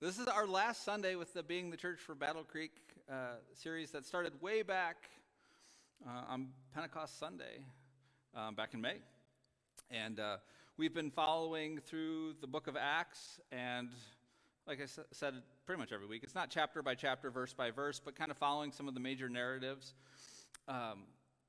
This 0.00 0.20
is 0.20 0.28
our 0.28 0.46
last 0.46 0.84
Sunday 0.84 1.16
with 1.16 1.34
the 1.34 1.42
Being 1.42 1.70
the 1.70 1.76
Church 1.76 1.98
for 1.98 2.14
Battle 2.14 2.44
Creek 2.44 2.70
uh, 3.10 3.34
series 3.54 3.90
that 3.90 4.06
started 4.06 4.40
way 4.40 4.62
back 4.62 5.08
uh, 6.06 6.22
on 6.32 6.50
Pentecost 6.72 7.18
Sunday, 7.18 7.64
um, 8.32 8.54
back 8.54 8.74
in 8.74 8.80
May. 8.80 8.98
And 9.90 10.20
uh, 10.20 10.36
we've 10.76 10.94
been 10.94 11.10
following 11.10 11.80
through 11.80 12.34
the 12.40 12.46
book 12.46 12.68
of 12.68 12.76
Acts, 12.76 13.40
and 13.50 13.88
like 14.68 14.78
I 14.78 14.84
s- 14.84 15.00
said 15.10 15.34
pretty 15.66 15.80
much 15.80 15.90
every 15.90 16.06
week, 16.06 16.22
it's 16.22 16.34
not 16.34 16.48
chapter 16.48 16.80
by 16.80 16.94
chapter, 16.94 17.28
verse 17.32 17.52
by 17.52 17.72
verse, 17.72 18.00
but 18.02 18.14
kind 18.14 18.30
of 18.30 18.36
following 18.36 18.70
some 18.70 18.86
of 18.86 18.94
the 18.94 19.00
major 19.00 19.28
narratives. 19.28 19.94
Um, 20.68 21.06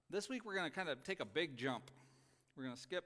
this 0.10 0.28
week, 0.28 0.44
we're 0.44 0.56
going 0.56 0.68
to 0.68 0.76
kind 0.76 0.90
of 0.90 1.04
take 1.04 1.20
a 1.20 1.26
big 1.26 1.56
jump. 1.56 1.92
We're 2.58 2.64
going 2.64 2.76
to 2.76 2.82
skip 2.82 3.04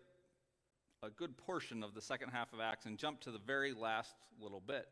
a 1.02 1.10
good 1.10 1.36
portion 1.36 1.84
of 1.84 1.94
the 1.94 2.02
second 2.02 2.30
half 2.30 2.54
of 2.54 2.62
Acts 2.62 2.86
and 2.86 2.98
jump 2.98 3.20
to 3.22 3.32
the 3.32 3.40
very 3.40 3.74
last 3.74 4.16
little 4.40 4.62
bit. 4.66 4.88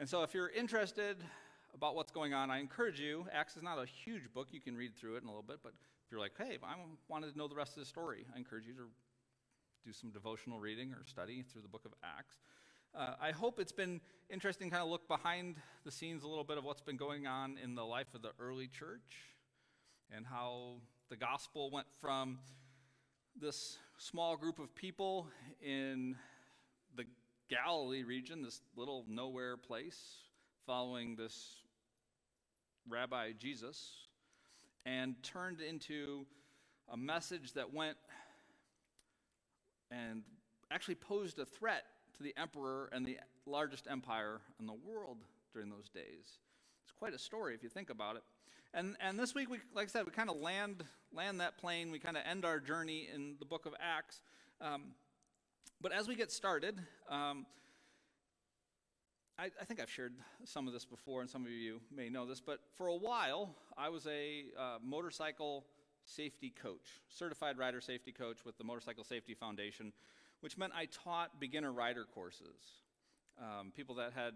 And 0.00 0.08
so, 0.08 0.22
if 0.22 0.32
you're 0.32 0.50
interested 0.50 1.16
about 1.74 1.96
what's 1.96 2.12
going 2.12 2.32
on, 2.32 2.52
I 2.52 2.60
encourage 2.60 3.00
you. 3.00 3.26
Acts 3.32 3.56
is 3.56 3.64
not 3.64 3.78
a 3.78 3.84
huge 3.84 4.32
book; 4.32 4.46
you 4.52 4.60
can 4.60 4.76
read 4.76 4.94
through 4.94 5.16
it 5.16 5.22
in 5.22 5.24
a 5.24 5.26
little 5.26 5.42
bit. 5.42 5.58
But 5.60 5.72
if 6.06 6.12
you're 6.12 6.20
like, 6.20 6.38
"Hey, 6.38 6.56
I 6.62 6.76
wanted 7.08 7.32
to 7.32 7.36
know 7.36 7.48
the 7.48 7.56
rest 7.56 7.72
of 7.72 7.80
the 7.80 7.84
story," 7.84 8.24
I 8.32 8.38
encourage 8.38 8.64
you 8.64 8.74
to 8.74 8.88
do 9.84 9.92
some 9.92 10.10
devotional 10.10 10.60
reading 10.60 10.92
or 10.92 11.04
study 11.04 11.42
through 11.42 11.62
the 11.62 11.68
book 11.68 11.84
of 11.84 11.92
Acts. 12.04 12.38
Uh, 12.94 13.14
I 13.20 13.32
hope 13.32 13.58
it's 13.58 13.72
been 13.72 14.00
interesting, 14.30 14.70
kind 14.70 14.84
of 14.84 14.88
look 14.88 15.08
behind 15.08 15.56
the 15.84 15.90
scenes 15.90 16.22
a 16.22 16.28
little 16.28 16.44
bit 16.44 16.58
of 16.58 16.64
what's 16.64 16.80
been 16.80 16.96
going 16.96 17.26
on 17.26 17.58
in 17.58 17.74
the 17.74 17.84
life 17.84 18.14
of 18.14 18.22
the 18.22 18.30
early 18.38 18.68
church 18.68 19.34
and 20.14 20.24
how 20.24 20.76
the 21.08 21.16
gospel 21.16 21.70
went 21.72 21.88
from 22.00 22.38
this 23.34 23.78
small 23.96 24.36
group 24.36 24.60
of 24.60 24.72
people 24.76 25.26
in 25.60 26.16
Galilee 27.48 28.02
region, 28.02 28.42
this 28.42 28.60
little 28.76 29.04
nowhere 29.08 29.56
place, 29.56 29.98
following 30.66 31.16
this 31.16 31.56
Rabbi 32.88 33.32
Jesus, 33.38 33.92
and 34.84 35.14
turned 35.22 35.60
into 35.60 36.26
a 36.92 36.96
message 36.96 37.54
that 37.54 37.72
went 37.72 37.96
and 39.90 40.22
actually 40.70 40.94
posed 40.94 41.38
a 41.38 41.46
threat 41.46 41.84
to 42.16 42.22
the 42.22 42.34
emperor 42.36 42.90
and 42.92 43.06
the 43.06 43.18
largest 43.46 43.86
empire 43.90 44.40
in 44.60 44.66
the 44.66 44.74
world 44.74 45.18
during 45.54 45.70
those 45.70 45.88
days. 45.88 46.38
It's 46.84 46.92
quite 46.98 47.14
a 47.14 47.18
story 47.18 47.54
if 47.54 47.62
you 47.62 47.70
think 47.70 47.88
about 47.88 48.16
it. 48.16 48.22
And, 48.74 48.96
and 49.00 49.18
this 49.18 49.34
week, 49.34 49.48
we, 49.48 49.58
like 49.74 49.86
I 49.86 49.90
said, 49.90 50.04
we 50.04 50.12
kind 50.12 50.28
of 50.28 50.36
land, 50.36 50.84
land 51.14 51.40
that 51.40 51.56
plane. 51.56 51.90
We 51.90 51.98
kind 51.98 52.18
of 52.18 52.22
end 52.28 52.44
our 52.44 52.60
journey 52.60 53.08
in 53.12 53.36
the 53.38 53.46
book 53.46 53.64
of 53.64 53.74
Acts. 53.80 54.20
Um, 54.60 54.92
but 55.80 55.92
as 55.92 56.08
we 56.08 56.16
get 56.16 56.32
started, 56.32 56.78
um, 57.08 57.46
I, 59.38 59.50
I, 59.60 59.64
think 59.64 59.80
I've 59.80 59.90
shared 59.90 60.14
some 60.44 60.66
of 60.66 60.72
this 60.72 60.84
before, 60.84 61.20
and 61.20 61.30
some 61.30 61.44
of 61.44 61.52
you 61.52 61.80
may 61.94 62.08
know 62.08 62.26
this, 62.26 62.40
but 62.40 62.58
for 62.76 62.88
a 62.88 62.96
while, 62.96 63.54
I 63.76 63.88
was 63.88 64.06
a 64.06 64.46
uh, 64.58 64.78
motorcycle 64.82 65.64
safety 66.04 66.52
coach, 66.62 67.00
certified 67.08 67.58
rider 67.58 67.80
safety 67.80 68.10
coach 68.10 68.44
with 68.44 68.58
the 68.58 68.64
Motorcycle 68.64 69.04
Safety 69.04 69.34
Foundation, 69.34 69.92
which 70.40 70.58
meant 70.58 70.72
I 70.74 70.86
taught 70.86 71.38
beginner 71.38 71.72
rider 71.72 72.04
courses. 72.12 72.82
Um, 73.40 73.72
people 73.76 73.94
that 73.96 74.12
had 74.12 74.34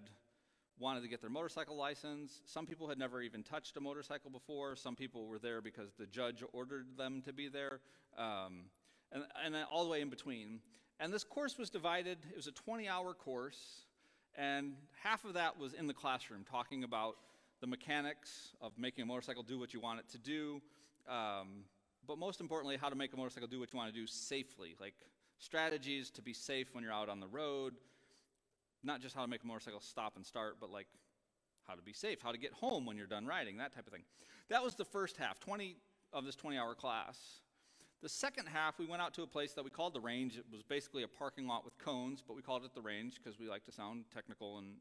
wanted 0.79 1.03
to 1.03 1.09
get 1.09 1.21
their 1.21 1.31
motorcycle 1.31 1.77
license. 1.77 2.41
Some 2.47 2.67
people 2.67 2.89
had 2.89 2.99
never 2.99 3.21
even 3.21 3.43
touched 3.43 3.77
a 3.77 3.81
motorcycle 3.81 4.31
before. 4.31 4.77
Some 4.77 4.95
people 4.95 5.27
were 5.27 5.39
there 5.39 5.61
because 5.61 5.95
the 5.99 6.07
judge 6.07 6.45
ordered 6.53 6.97
them 6.97 7.23
to 7.25 7.33
be 7.33 7.49
there, 7.49 7.81
um, 8.17 8.67
and, 9.11 9.25
and 9.45 9.57
all 9.71 9.85
the 9.85 9.91
way 9.91 10.01
in 10.01 10.11
between. 10.11 10.61
And 11.03 11.13
this 11.13 11.25
course 11.25 11.59
was 11.59 11.69
divided, 11.69 12.19
it 12.31 12.37
was 12.37 12.47
a 12.47 12.53
20 12.53 12.89
hour 12.89 13.13
course, 13.13 13.87
and 14.39 14.75
half 15.03 15.25
of 15.25 15.35
that 15.35 15.59
was 15.59 15.73
in 15.73 15.89
the 15.89 15.93
classroom 15.93 16.45
talking 16.49 16.85
about 16.85 17.17
the 17.61 17.67
mechanics 17.67 18.53
of 18.61 18.71
making 18.79 19.03
a 19.03 19.07
motorcycle 19.07 19.43
do 19.43 19.59
what 19.59 19.75
you 19.75 19.81
want 19.81 19.99
it 19.99 20.09
to 20.11 20.19
do, 20.19 20.63
um, 21.09 21.65
but 22.07 22.19
most 22.19 22.41
importantly, 22.41 22.77
how 22.81 22.89
to 22.89 22.95
make 22.95 23.13
a 23.13 23.17
motorcycle 23.17 23.49
do 23.49 23.59
what 23.59 23.73
you 23.73 23.77
want 23.77 23.93
to 23.93 24.01
do 24.01 24.07
safely, 24.07 24.77
like 24.79 24.95
strategies 25.41 26.09
to 26.09 26.23
be 26.23 26.33
safe 26.33 26.73
when 26.73 26.85
you're 26.85 26.93
out 26.93 27.09
on 27.09 27.19
the 27.19 27.27
road, 27.27 27.75
not 28.85 29.01
just 29.01 29.17
how 29.17 29.23
to 29.23 29.29
make 29.29 29.43
a 29.43 29.47
motorcycle 29.47 29.81
stop 29.81 30.15
and 30.15 30.25
start, 30.25 30.59
but 30.61 30.71
like 30.71 30.87
how 31.67 31.75
to 31.75 31.83
be 31.83 31.93
safe, 31.93 32.23
how 32.23 32.31
to 32.31 32.39
get 32.39 32.53
home 32.53 32.87
when 32.87 32.97
you're 32.97 33.09
done 33.09 33.27
riding, 33.27 33.57
that 33.57 33.75
type 33.75 33.89
of 33.89 33.93
thing. 33.93 34.05
That 34.51 34.63
was 34.63 34.77
the 34.77 34.85
first 34.85 35.17
half, 35.17 35.41
20 35.41 35.75
of 36.13 36.25
this 36.25 36.37
20 36.37 36.57
hour 36.57 36.77
class. 36.77 37.41
The 38.03 38.09
second 38.09 38.49
half, 38.49 38.81
we 38.81 38.87
went 38.87 39.01
out 39.01 39.15
to 39.15 39.23
a 39.23 39.29
place 39.29 39.53
that 39.53 39.63
we 39.63 39.71
called 39.71 39.95
the 39.95 40.01
range. 40.01 40.37
It 40.37 40.45
was 40.51 40.65
basically 40.65 41.05
a 41.05 41.09
parking 41.09 41.47
lot 41.47 41.65
with 41.65 41.79
cones, 41.79 42.21
but 42.27 42.35
we 42.35 42.43
called 42.43 42.65
it 42.65 42.75
the 42.75 42.81
range 42.81 43.21
because 43.23 43.39
we 43.39 43.49
like 43.49 43.65
to 43.67 43.73
sound 43.73 44.07
technical 44.13 44.59
and 44.59 44.75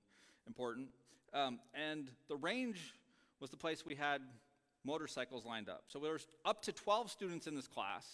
important. 0.48 0.88
Um, 1.32 1.59
and 1.76 2.09
the 2.30 2.36
range 2.36 2.96
was 3.40 3.52
the 3.52 3.58
place 3.58 3.86
we 3.86 3.94
had 3.94 4.22
motorcycles 4.84 5.46
lined 5.46 5.70
up. 5.70 5.84
So 5.88 6.00
there 6.00 6.14
was 6.14 6.26
up 6.46 6.64
to 6.64 6.72
12 6.72 7.12
students 7.12 7.46
in 7.46 7.56
this 7.56 7.68
class, 7.68 8.08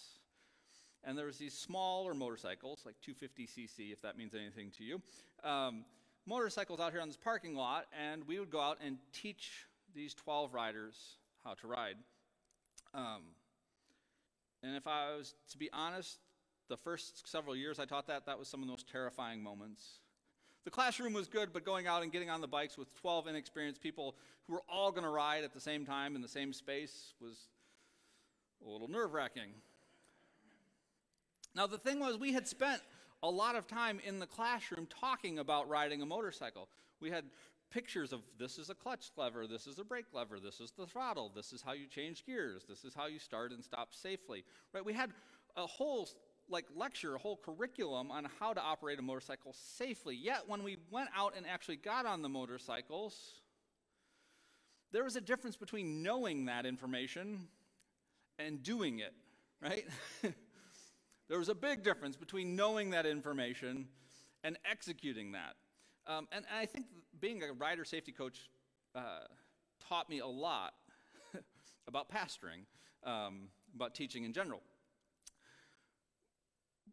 and 1.04 1.16
there 1.16 1.24
was 1.24 1.38
these 1.38 1.54
smaller 1.54 2.12
motorcycles, 2.12 2.82
like 2.84 2.96
250cc, 3.00 3.90
if 3.90 4.02
that 4.02 4.18
means 4.18 4.34
anything 4.34 4.70
to 4.76 4.84
you, 4.84 5.00
um, 5.42 5.86
motorcycles 6.26 6.80
out 6.80 6.92
here 6.92 7.00
on 7.00 7.08
this 7.08 7.16
parking 7.16 7.54
lot, 7.54 7.86
and 7.98 8.28
we 8.28 8.38
would 8.38 8.50
go 8.50 8.60
out 8.60 8.76
and 8.84 8.98
teach 9.14 9.64
these 9.94 10.12
12 10.12 10.52
riders 10.52 11.16
how 11.44 11.54
to 11.54 11.66
ride. 11.66 11.96
Um, 12.92 13.22
and 14.62 14.76
if 14.76 14.86
I 14.86 15.16
was 15.16 15.34
to 15.50 15.58
be 15.58 15.70
honest, 15.72 16.18
the 16.68 16.76
first 16.76 17.28
several 17.28 17.56
years 17.56 17.78
I 17.78 17.84
taught 17.84 18.06
that, 18.08 18.26
that 18.26 18.38
was 18.38 18.48
some 18.48 18.60
of 18.60 18.66
the 18.66 18.72
most 18.72 18.88
terrifying 18.90 19.42
moments. 19.42 20.00
The 20.64 20.70
classroom 20.70 21.14
was 21.14 21.28
good, 21.28 21.52
but 21.52 21.64
going 21.64 21.86
out 21.86 22.02
and 22.02 22.12
getting 22.12 22.28
on 22.28 22.40
the 22.40 22.48
bikes 22.48 22.76
with 22.76 22.94
12 23.00 23.28
inexperienced 23.28 23.80
people 23.80 24.16
who 24.46 24.52
were 24.52 24.62
all 24.68 24.90
going 24.90 25.04
to 25.04 25.08
ride 25.08 25.44
at 25.44 25.54
the 25.54 25.60
same 25.60 25.86
time 25.86 26.14
in 26.14 26.20
the 26.20 26.28
same 26.28 26.52
space 26.52 27.14
was 27.20 27.36
a 28.66 28.68
little 28.68 28.88
nerve 28.88 29.14
wracking. 29.14 29.50
Now, 31.54 31.66
the 31.66 31.78
thing 31.78 32.00
was, 32.00 32.18
we 32.18 32.32
had 32.32 32.46
spent 32.46 32.82
a 33.22 33.30
lot 33.30 33.56
of 33.56 33.66
time 33.66 34.00
in 34.04 34.18
the 34.18 34.26
classroom 34.26 34.86
talking 35.00 35.38
about 35.38 35.68
riding 35.68 36.02
a 36.02 36.06
motorcycle. 36.06 36.68
We 37.00 37.10
had 37.10 37.24
pictures 37.70 38.12
of 38.12 38.20
this 38.38 38.58
is 38.58 38.70
a 38.70 38.74
clutch 38.74 39.10
lever, 39.16 39.46
this 39.46 39.66
is 39.66 39.78
a 39.78 39.84
brake 39.84 40.12
lever, 40.12 40.40
this 40.40 40.60
is 40.60 40.72
the 40.72 40.86
throttle, 40.86 41.30
this 41.34 41.52
is 41.52 41.62
how 41.62 41.72
you 41.72 41.86
change 41.86 42.24
gears, 42.24 42.64
this 42.68 42.84
is 42.84 42.94
how 42.94 43.06
you 43.06 43.18
start 43.18 43.52
and 43.52 43.62
stop 43.62 43.94
safely. 43.94 44.44
Right? 44.72 44.84
We 44.84 44.92
had 44.92 45.10
a 45.56 45.66
whole 45.66 46.08
like 46.50 46.64
lecture, 46.74 47.14
a 47.14 47.18
whole 47.18 47.36
curriculum 47.36 48.10
on 48.10 48.26
how 48.40 48.52
to 48.52 48.60
operate 48.60 48.98
a 48.98 49.02
motorcycle 49.02 49.54
safely. 49.54 50.16
Yet 50.16 50.44
when 50.46 50.62
we 50.62 50.78
went 50.90 51.10
out 51.16 51.34
and 51.36 51.46
actually 51.46 51.76
got 51.76 52.06
on 52.06 52.22
the 52.22 52.28
motorcycles, 52.28 53.14
there 54.92 55.04
was 55.04 55.16
a 55.16 55.20
difference 55.20 55.56
between 55.56 56.02
knowing 56.02 56.46
that 56.46 56.64
information 56.64 57.48
and 58.38 58.62
doing 58.62 59.00
it, 59.00 59.12
right? 59.60 59.84
there 61.28 61.38
was 61.38 61.48
a 61.48 61.54
big 61.54 61.82
difference 61.82 62.16
between 62.16 62.56
knowing 62.56 62.90
that 62.90 63.04
information 63.04 63.88
and 64.42 64.56
executing 64.70 65.32
that. 65.32 65.56
Um, 66.08 66.26
and, 66.32 66.44
and, 66.50 66.58
I 66.58 66.64
think 66.64 66.86
being 67.20 67.42
a 67.42 67.52
rider 67.52 67.84
safety 67.84 68.12
coach 68.12 68.48
uh, 68.94 69.26
taught 69.86 70.08
me 70.08 70.20
a 70.20 70.26
lot 70.26 70.72
about 71.86 72.10
pastoring, 72.10 72.64
um, 73.04 73.48
about 73.74 73.94
teaching 73.94 74.24
in 74.24 74.32
general. 74.32 74.62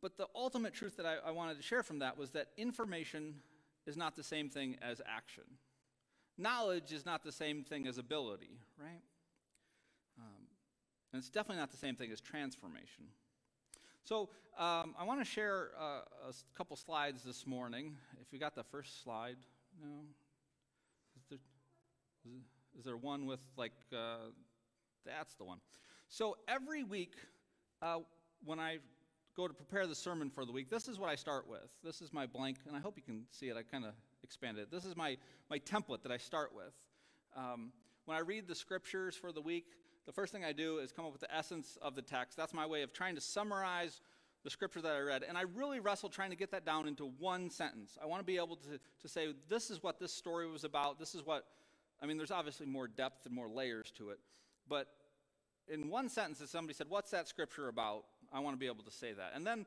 But 0.02 0.18
the 0.18 0.28
ultimate 0.36 0.74
truth 0.74 0.98
that 0.98 1.06
I, 1.06 1.16
I, 1.26 1.32
wanted 1.32 1.56
to 1.56 1.64
share 1.64 1.82
from 1.82 2.00
that 2.00 2.18
was 2.18 2.32
that 2.32 2.50
information 2.58 3.36
is 3.88 3.96
not 3.96 4.16
the 4.18 4.24
same 4.24 4.50
thing 4.50 4.76
as 4.82 5.02
action. 5.08 5.46
Knowledge 6.38 6.92
is 6.92 7.06
not 7.06 7.24
the 7.24 7.32
same 7.32 7.64
thing 7.64 7.88
as 7.88 7.98
ability, 7.98 8.60
right? 8.78 9.02
Um, 10.20 10.48
and 11.14 11.20
it's 11.20 11.30
definitely 11.30 11.62
not 11.62 11.72
the 11.72 11.78
same 11.78 11.96
thing 11.96 12.12
as 12.12 12.20
transformation. 12.20 13.06
So 14.06 14.30
um, 14.60 14.94
I 15.00 15.04
want 15.04 15.20
to 15.20 15.26
share 15.26 15.72
uh, 15.82 16.30
a 16.30 16.34
couple 16.56 16.78
slides 16.78 17.24
this 17.24 17.48
morning. 17.48 17.96
If 18.22 18.32
you 18.32 18.38
got 18.38 18.54
the 18.54 18.64
first 18.64 19.04
slide, 19.04 19.38
no? 19.82 19.88
Is 21.18 21.24
there, 21.28 21.40
is 22.78 22.86
there 22.86 22.98
one 22.98 23.26
with 23.26 23.40
like, 23.58 23.72
uh, 23.92 24.30
that's 25.08 25.34
the 25.34 25.44
one. 25.44 25.58
So 26.08 26.38
every 26.48 26.84
week 26.84 27.16
uh, 27.82 28.02
when 28.44 28.60
I 28.60 28.78
go 29.36 29.48
to 29.48 29.56
prepare 29.56 29.88
the 29.88 29.96
sermon 29.96 30.30
for 30.30 30.46
the 30.46 30.52
week, 30.52 30.70
this 30.70 30.88
is 30.88 31.00
what 31.00 31.10
I 31.10 31.16
start 31.16 31.50
with. 31.50 31.68
This 31.84 32.00
is 32.00 32.14
my 32.14 32.28
blank, 32.28 32.58
and 32.68 32.78
I 32.78 32.80
hope 32.82 32.98
you 32.98 33.04
can 33.04 33.24
see 33.32 33.48
it. 33.48 33.58
I 33.58 33.64
kind 33.64 33.86
of 33.86 33.94
expanded 34.22 34.66
it. 34.66 34.72
This 34.72 34.86
is 34.86 34.96
my, 34.96 35.18
my 35.50 35.58
template 35.58 36.04
that 36.04 36.12
I 36.12 36.18
start 36.18 36.52
with. 36.56 36.74
Um, 37.36 37.72
when 38.06 38.18
I 38.18 38.22
read 38.22 38.48
the 38.48 38.54
scriptures 38.54 39.16
for 39.16 39.32
the 39.32 39.42
week, 39.42 39.66
the 40.06 40.12
first 40.12 40.32
thing 40.32 40.44
I 40.44 40.52
do 40.52 40.78
is 40.78 40.92
come 40.92 41.06
up 41.06 41.12
with 41.12 41.22
the 41.22 41.36
essence 41.36 41.78
of 41.82 41.96
the 41.96 42.02
text. 42.02 42.38
That's 42.38 42.54
my 42.54 42.66
way 42.66 42.84
of 42.84 42.94
trying 42.94 43.16
to 43.16 43.22
summarize 43.22 44.02
the 44.44 44.50
scripture 44.52 44.82
that 44.82 44.96
I 44.96 45.00
read. 45.00 45.24
And 45.28 45.38
I 45.38 45.42
really 45.56 45.80
wrestle 45.80 46.10
trying 46.10 46.30
to 46.30 46.36
get 46.36 46.52
that 46.52 46.66
down 46.66 46.88
into 46.88 47.12
one 47.18 47.50
sentence. 47.50 47.98
I 48.02 48.06
want 48.06 48.22
to 48.22 48.26
be 48.26 48.38
able 48.38 48.56
to, 48.58 48.80
to 49.02 49.08
say, 49.08 49.34
this 49.50 49.72
is 49.72 49.82
what 49.82 50.00
this 50.00 50.14
story 50.14 50.50
was 50.50 50.64
about. 50.64 51.00
This 51.00 51.16
is 51.16 51.26
what, 51.26 51.46
I 52.02 52.06
mean, 52.06 52.18
there's 52.18 52.32
obviously 52.32 52.68
more 52.68 52.88
depth 52.88 53.26
and 53.26 53.34
more 53.34 53.50
layers 53.50 53.92
to 53.98 54.12
it. 54.12 54.20
But 54.70 54.88
in 55.68 55.90
one 55.90 56.10
sentence, 56.10 56.42
if 56.42 56.50
somebody 56.50 56.76
said, 56.76 56.88
What's 56.90 57.10
that 57.12 57.28
scripture 57.28 57.68
about? 57.68 58.06
I 58.32 58.40
want 58.40 58.56
to 58.56 58.60
be 58.60 58.68
able 58.68 58.84
to 58.84 58.92
say 58.92 59.14
that. 59.14 59.32
And 59.34 59.46
then 59.46 59.66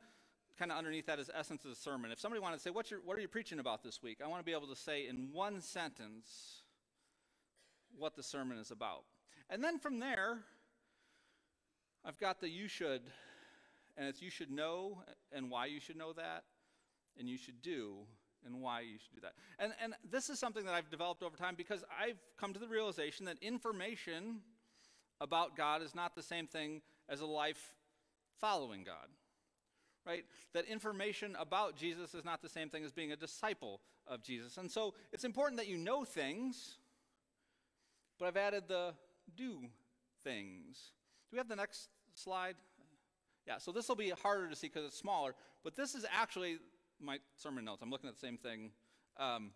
kind 0.58 0.70
of 0.70 0.78
underneath 0.78 1.06
that 1.06 1.18
is 1.18 1.30
essence 1.34 1.64
of 1.64 1.70
the 1.70 1.76
sermon. 1.76 2.10
If 2.10 2.20
somebody 2.20 2.40
wanted 2.40 2.56
to 2.56 2.62
say, 2.62 2.70
What's 2.70 2.90
your, 2.90 3.00
What 3.04 3.18
are 3.18 3.20
you 3.20 3.28
preaching 3.28 3.58
about 3.58 3.82
this 3.82 4.00
week? 4.00 4.18
I 4.24 4.28
want 4.28 4.40
to 4.40 4.44
be 4.44 4.52
able 4.52 4.68
to 4.68 4.76
say 4.76 5.08
in 5.08 5.30
one 5.32 5.60
sentence 5.60 6.62
what 7.96 8.14
the 8.14 8.22
sermon 8.22 8.58
is 8.58 8.70
about. 8.70 9.02
And 9.50 9.62
then 9.62 9.78
from 9.78 9.98
there, 9.98 10.38
I've 12.04 12.18
got 12.18 12.40
the 12.40 12.48
you 12.48 12.68
should, 12.68 13.02
and 13.96 14.08
it's 14.08 14.22
you 14.22 14.30
should 14.30 14.50
know 14.50 15.02
and 15.32 15.50
why 15.50 15.66
you 15.66 15.80
should 15.80 15.96
know 15.96 16.12
that, 16.12 16.44
and 17.18 17.28
you 17.28 17.36
should 17.36 17.62
do 17.62 17.96
and 18.46 18.60
why 18.60 18.80
you 18.80 18.98
should 18.98 19.14
do 19.14 19.20
that. 19.22 19.34
And, 19.58 19.72
and 19.82 19.94
this 20.08 20.30
is 20.30 20.38
something 20.38 20.64
that 20.64 20.74
I've 20.74 20.90
developed 20.90 21.22
over 21.22 21.36
time 21.36 21.54
because 21.56 21.84
I've 22.00 22.18
come 22.38 22.52
to 22.52 22.58
the 22.58 22.68
realization 22.68 23.26
that 23.26 23.36
information 23.42 24.40
about 25.20 25.56
God 25.56 25.82
is 25.82 25.94
not 25.94 26.14
the 26.14 26.22
same 26.22 26.46
thing 26.46 26.82
as 27.08 27.20
a 27.20 27.26
life 27.26 27.74
following 28.40 28.84
God. 28.84 29.08
Right? 30.06 30.24
That 30.54 30.64
information 30.66 31.36
about 31.38 31.76
Jesus 31.76 32.14
is 32.14 32.24
not 32.24 32.40
the 32.40 32.48
same 32.48 32.70
thing 32.70 32.84
as 32.84 32.92
being 32.92 33.12
a 33.12 33.16
disciple 33.16 33.80
of 34.06 34.22
Jesus. 34.22 34.56
And 34.56 34.70
so 34.70 34.94
it's 35.12 35.24
important 35.24 35.58
that 35.58 35.68
you 35.68 35.76
know 35.76 36.04
things, 36.04 36.78
but 38.18 38.26
I've 38.26 38.36
added 38.36 38.64
the 38.68 38.94
do 39.36 39.60
things. 40.24 40.92
Do 41.30 41.34
we 41.34 41.38
have 41.38 41.48
the 41.48 41.56
next 41.56 41.88
slide? 42.14 42.56
Yeah, 43.46 43.58
so 43.58 43.72
this 43.72 43.88
will 43.88 43.96
be 43.96 44.10
harder 44.10 44.48
to 44.48 44.56
see 44.56 44.68
because 44.68 44.84
it's 44.84 44.98
smaller, 44.98 45.34
but 45.64 45.74
this 45.74 45.94
is 45.94 46.04
actually 46.12 46.58
my 47.00 47.18
sermon 47.36 47.64
notes. 47.64 47.82
I'm 47.82 47.90
looking 47.90 48.08
at 48.08 48.14
the 48.14 48.20
same 48.20 48.36
thing. 48.36 48.70
Um, 49.18 49.52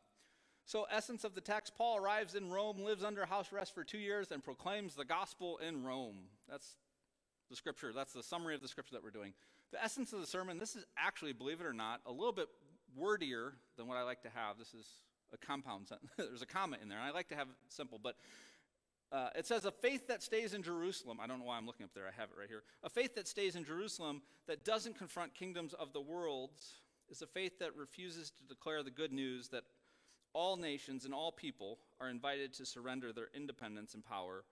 so, 0.64 0.86
essence 0.90 1.24
of 1.24 1.34
the 1.34 1.40
text 1.40 1.74
Paul 1.76 1.98
arrives 1.98 2.34
in 2.34 2.50
Rome, 2.50 2.82
lives 2.82 3.04
under 3.04 3.26
house 3.26 3.52
arrest 3.52 3.74
for 3.74 3.84
two 3.84 3.98
years, 3.98 4.30
and 4.30 4.42
proclaims 4.42 4.94
the 4.94 5.04
gospel 5.04 5.58
in 5.58 5.82
Rome. 5.82 6.16
That's 6.48 6.76
the 7.50 7.56
scripture. 7.56 7.92
That's 7.92 8.12
the 8.12 8.22
summary 8.22 8.54
of 8.54 8.62
the 8.62 8.68
scripture 8.68 8.94
that 8.94 9.02
we're 9.02 9.10
doing. 9.10 9.34
The 9.72 9.82
essence 9.82 10.12
of 10.12 10.20
the 10.20 10.26
sermon, 10.26 10.58
this 10.58 10.76
is 10.76 10.84
actually, 10.96 11.32
believe 11.32 11.60
it 11.60 11.66
or 11.66 11.72
not, 11.72 12.00
a 12.06 12.12
little 12.12 12.32
bit 12.32 12.48
wordier 12.98 13.54
than 13.76 13.86
what 13.86 13.96
I 13.96 14.02
like 14.02 14.22
to 14.22 14.30
have. 14.30 14.58
This 14.58 14.74
is 14.74 14.86
a 15.32 15.38
compound 15.38 15.88
sentence. 15.88 16.10
There's 16.16 16.42
a 16.42 16.46
comma 16.46 16.76
in 16.80 16.88
there, 16.88 16.98
and 16.98 17.06
I 17.06 17.10
like 17.10 17.28
to 17.28 17.36
have 17.36 17.48
simple, 17.68 17.98
but 18.02 18.16
uh, 19.12 19.28
it 19.36 19.46
says, 19.46 19.66
a 19.66 19.70
faith 19.70 20.08
that 20.08 20.22
stays 20.22 20.54
in 20.54 20.62
Jerusalem. 20.62 21.18
I 21.22 21.26
don't 21.26 21.38
know 21.38 21.44
why 21.44 21.58
I'm 21.58 21.66
looking 21.66 21.84
up 21.84 21.92
there. 21.94 22.06
I 22.06 22.18
have 22.18 22.30
it 22.30 22.38
right 22.38 22.48
here. 22.48 22.62
A 22.82 22.88
faith 22.88 23.14
that 23.16 23.28
stays 23.28 23.56
in 23.56 23.64
Jerusalem 23.64 24.22
that 24.48 24.64
doesn't 24.64 24.96
confront 24.96 25.34
kingdoms 25.34 25.74
of 25.74 25.92
the 25.92 26.00
world 26.00 26.50
is 27.10 27.20
a 27.20 27.26
faith 27.26 27.58
that 27.58 27.76
refuses 27.76 28.30
to 28.30 28.44
declare 28.44 28.82
the 28.82 28.90
good 28.90 29.12
news 29.12 29.48
that 29.48 29.64
all 30.32 30.56
nations 30.56 31.04
and 31.04 31.12
all 31.12 31.30
people 31.30 31.78
are 32.00 32.08
invited 32.08 32.54
to 32.54 32.64
surrender 32.64 33.12
their 33.12 33.28
independence 33.34 33.92
and 33.92 34.02
power, 34.02 34.44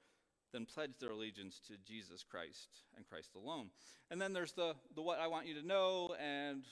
then 0.53 0.67
pledge 0.67 0.91
their 1.01 1.13
allegiance 1.13 1.59
to 1.69 1.75
Jesus 1.87 2.23
Christ 2.23 2.69
and 2.97 3.09
Christ 3.09 3.31
alone. 3.35 3.71
And 4.11 4.21
then 4.21 4.35
there's 4.35 4.53
the, 4.53 4.75
the 4.95 5.01
what 5.01 5.21
I 5.21 5.29
want 5.29 5.47
you 5.47 5.55
to 5.55 5.67
know 5.67 6.15
and 6.21 6.65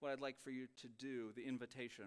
what 0.00 0.12
I'd 0.12 0.20
like 0.20 0.40
for 0.40 0.50
you 0.50 0.66
to 0.80 0.88
do, 0.88 1.32
the 1.36 1.46
invitation. 1.46 2.06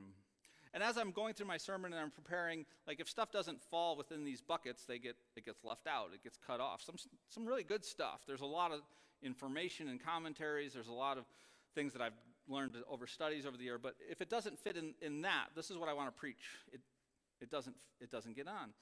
And 0.73 0.81
as 0.81 0.97
I'm 0.97 1.11
going 1.11 1.33
through 1.33 1.47
my 1.47 1.57
sermon 1.57 1.91
and 1.91 2.01
I'm 2.01 2.11
preparing, 2.11 2.65
like 2.87 2.99
if 2.99 3.09
stuff 3.09 3.31
doesn't 3.31 3.61
fall 3.61 3.97
within 3.97 4.23
these 4.23 4.41
buckets, 4.41 4.85
they 4.85 4.99
get 4.99 5.15
it 5.35 5.45
gets 5.45 5.63
left 5.63 5.85
out, 5.85 6.09
it 6.13 6.23
gets 6.23 6.37
cut 6.37 6.59
off. 6.59 6.81
Some 6.81 6.95
some 7.29 7.45
really 7.45 7.63
good 7.63 7.83
stuff. 7.83 8.21
There's 8.25 8.41
a 8.41 8.45
lot 8.45 8.71
of 8.71 8.81
information 9.21 9.89
and 9.89 10.03
commentaries. 10.03 10.73
There's 10.73 10.87
a 10.87 10.93
lot 10.93 11.17
of 11.17 11.25
things 11.75 11.93
that 11.93 12.01
I've 12.01 12.13
learned 12.47 12.71
over 12.89 13.07
studies 13.07 13.45
over 13.45 13.57
the 13.57 13.63
year. 13.63 13.77
But 13.77 13.95
if 14.09 14.21
it 14.21 14.29
doesn't 14.29 14.59
fit 14.59 14.77
in, 14.77 14.93
in 15.01 15.21
that, 15.21 15.47
this 15.55 15.71
is 15.71 15.77
what 15.77 15.89
I 15.89 15.93
want 15.93 16.13
to 16.13 16.19
preach. 16.19 16.43
It, 16.71 16.81
it, 17.39 17.49
doesn't, 17.49 17.75
it 17.99 18.11
doesn't 18.11 18.35
get 18.35 18.47
on. 18.47 18.73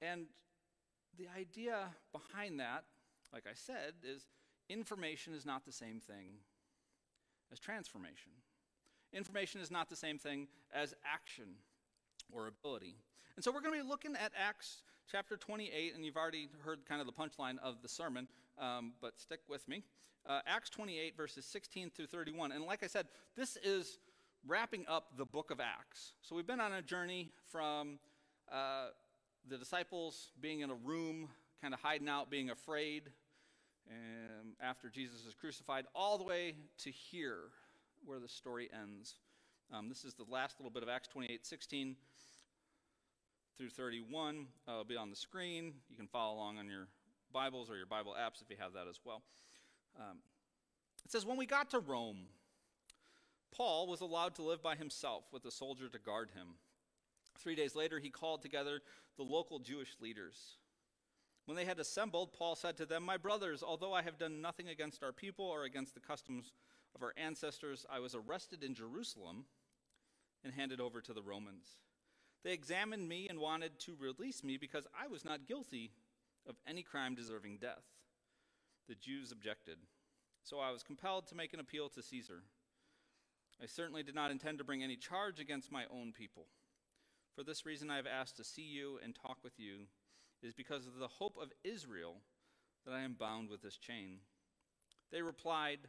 And 0.00 0.26
the 1.18 1.26
idea 1.36 1.88
behind 2.12 2.60
that, 2.60 2.84
like 3.32 3.44
I 3.46 3.54
said, 3.54 3.94
is 4.02 4.26
information 4.68 5.34
is 5.34 5.44
not 5.44 5.64
the 5.64 5.72
same 5.72 6.00
thing 6.00 6.38
as 7.52 7.58
transformation. 7.58 8.32
Information 9.12 9.60
is 9.60 9.70
not 9.70 9.88
the 9.88 9.96
same 9.96 10.18
thing 10.18 10.48
as 10.72 10.94
action 11.04 11.56
or 12.32 12.46
ability. 12.46 12.96
And 13.36 13.44
so 13.44 13.50
we're 13.50 13.60
going 13.60 13.78
to 13.78 13.82
be 13.82 13.88
looking 13.88 14.14
at 14.16 14.32
Acts 14.36 14.82
chapter 15.10 15.36
28, 15.36 15.94
and 15.94 16.04
you've 16.04 16.16
already 16.16 16.48
heard 16.64 16.86
kind 16.86 17.00
of 17.00 17.06
the 17.06 17.12
punchline 17.12 17.58
of 17.62 17.82
the 17.82 17.88
sermon, 17.88 18.28
um, 18.58 18.92
but 19.00 19.18
stick 19.18 19.40
with 19.48 19.66
me 19.68 19.82
uh, 20.28 20.40
Acts 20.46 20.70
28, 20.70 21.16
verses 21.16 21.44
16 21.44 21.90
through 21.90 22.06
31. 22.06 22.52
And 22.52 22.64
like 22.64 22.82
I 22.82 22.86
said, 22.86 23.06
this 23.36 23.56
is 23.62 23.98
wrapping 24.46 24.84
up 24.88 25.16
the 25.16 25.24
book 25.24 25.50
of 25.50 25.60
Acts. 25.60 26.12
So 26.22 26.36
we've 26.36 26.46
been 26.46 26.60
on 26.60 26.72
a 26.72 26.82
journey 26.82 27.30
from 27.50 27.98
uh, 28.50 28.88
the 29.48 29.58
disciples 29.58 30.32
being 30.40 30.60
in 30.60 30.70
a 30.70 30.74
room, 30.74 31.28
kind 31.60 31.74
of 31.74 31.80
hiding 31.80 32.08
out, 32.08 32.30
being 32.30 32.50
afraid 32.50 33.10
and 33.88 34.52
after 34.60 34.88
Jesus 34.88 35.26
is 35.26 35.34
crucified, 35.34 35.86
all 35.94 36.18
the 36.18 36.24
way 36.24 36.54
to 36.78 36.90
here, 36.90 37.50
where 38.04 38.18
the 38.18 38.28
story 38.28 38.68
ends. 38.72 39.16
Um, 39.72 39.88
this 39.88 40.04
is 40.04 40.14
the 40.14 40.24
last 40.28 40.58
little 40.58 40.70
bit 40.70 40.82
of 40.82 40.88
Acts 40.88 41.08
28, 41.08 41.46
16 41.46 41.96
through 43.56 43.70
31. 43.70 44.46
Uh, 44.66 44.72
it'll 44.72 44.84
be 44.84 44.96
on 44.96 45.10
the 45.10 45.16
screen. 45.16 45.74
You 45.88 45.96
can 45.96 46.06
follow 46.06 46.36
along 46.36 46.58
on 46.58 46.68
your 46.68 46.88
Bibles 47.32 47.70
or 47.70 47.76
your 47.76 47.86
Bible 47.86 48.16
apps 48.18 48.42
if 48.42 48.50
you 48.50 48.56
have 48.58 48.72
that 48.72 48.88
as 48.88 48.98
well. 49.04 49.22
Um, 49.98 50.18
it 51.04 51.12
says, 51.12 51.26
When 51.26 51.36
we 51.36 51.46
got 51.46 51.70
to 51.70 51.78
Rome, 51.78 52.26
Paul 53.54 53.86
was 53.86 54.00
allowed 54.00 54.34
to 54.36 54.42
live 54.42 54.62
by 54.62 54.76
himself 54.76 55.24
with 55.32 55.44
a 55.44 55.50
soldier 55.50 55.88
to 55.88 55.98
guard 55.98 56.30
him. 56.34 56.54
Three 57.38 57.54
days 57.54 57.74
later, 57.74 57.98
he 57.98 58.10
called 58.10 58.42
together 58.42 58.80
the 59.16 59.22
local 59.22 59.58
Jewish 59.58 59.96
leaders. 60.00 60.56
When 61.46 61.56
they 61.56 61.64
had 61.64 61.78
assembled, 61.78 62.32
Paul 62.32 62.54
said 62.54 62.76
to 62.76 62.86
them, 62.86 63.02
My 63.02 63.16
brothers, 63.16 63.62
although 63.62 63.92
I 63.92 64.02
have 64.02 64.18
done 64.18 64.40
nothing 64.40 64.68
against 64.68 65.02
our 65.02 65.12
people 65.12 65.46
or 65.46 65.64
against 65.64 65.94
the 65.94 66.00
customs 66.00 66.52
of 66.94 67.02
our 67.02 67.12
ancestors, 67.16 67.86
I 67.90 68.00
was 68.00 68.14
arrested 68.14 68.62
in 68.62 68.74
Jerusalem 68.74 69.44
and 70.44 70.52
handed 70.52 70.80
over 70.80 71.00
to 71.00 71.12
the 71.12 71.22
Romans. 71.22 71.78
They 72.42 72.52
examined 72.52 73.08
me 73.08 73.28
and 73.28 73.38
wanted 73.38 73.78
to 73.80 73.96
release 73.98 74.42
me 74.42 74.56
because 74.56 74.86
I 74.98 75.06
was 75.08 75.24
not 75.24 75.46
guilty 75.46 75.92
of 76.48 76.56
any 76.66 76.82
crime 76.82 77.14
deserving 77.14 77.58
death. 77.58 77.84
The 78.88 78.94
Jews 78.94 79.30
objected. 79.30 79.76
So 80.42 80.58
I 80.58 80.70
was 80.70 80.82
compelled 80.82 81.26
to 81.28 81.34
make 81.34 81.52
an 81.52 81.60
appeal 81.60 81.88
to 81.90 82.02
Caesar. 82.02 82.42
I 83.62 83.66
certainly 83.66 84.02
did 84.02 84.14
not 84.14 84.30
intend 84.30 84.58
to 84.58 84.64
bring 84.64 84.82
any 84.82 84.96
charge 84.96 85.38
against 85.38 85.70
my 85.70 85.84
own 85.92 86.12
people. 86.12 86.46
For 87.36 87.44
this 87.44 87.66
reason, 87.66 87.90
I 87.90 87.96
have 87.96 88.06
asked 88.06 88.36
to 88.38 88.44
see 88.44 88.62
you 88.62 88.98
and 89.04 89.14
talk 89.14 89.38
with 89.44 89.58
you. 89.58 89.86
It 90.42 90.46
is 90.46 90.54
because 90.54 90.86
of 90.86 90.98
the 90.98 91.08
hope 91.08 91.36
of 91.40 91.52
Israel 91.62 92.16
that 92.86 92.94
I 92.94 93.02
am 93.02 93.12
bound 93.12 93.50
with 93.50 93.60
this 93.60 93.76
chain. 93.76 94.20
They 95.12 95.20
replied, 95.20 95.80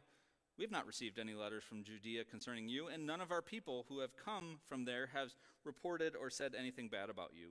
We 0.58 0.64
have 0.64 0.70
not 0.70 0.86
received 0.86 1.18
any 1.18 1.34
letters 1.34 1.64
from 1.64 1.82
Judea 1.82 2.24
concerning 2.24 2.68
you, 2.68 2.88
and 2.88 3.06
none 3.06 3.20
of 3.20 3.30
our 3.30 3.42
people 3.42 3.86
who 3.88 4.00
have 4.00 4.16
come 4.16 4.60
from 4.68 4.84
there 4.84 5.08
has 5.14 5.34
reported 5.64 6.14
or 6.14 6.30
said 6.30 6.54
anything 6.56 6.88
bad 6.88 7.08
about 7.08 7.30
you. 7.34 7.48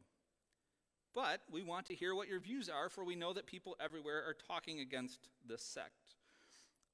But 1.14 1.42
we 1.52 1.62
want 1.62 1.88
to 1.88 1.96
hear 1.96 2.16
what 2.16 2.30
your 2.30 2.40
views 2.40 2.70
are, 2.70 2.90
for 2.90 3.04
we 3.04 3.16
know 3.16 3.34
that 3.34 3.48
people 3.48 3.76
everywhere 3.84 4.20
are 4.20 4.36
talking 4.48 4.80
against 4.80 5.30
this 5.46 5.64
sect. 5.64 6.16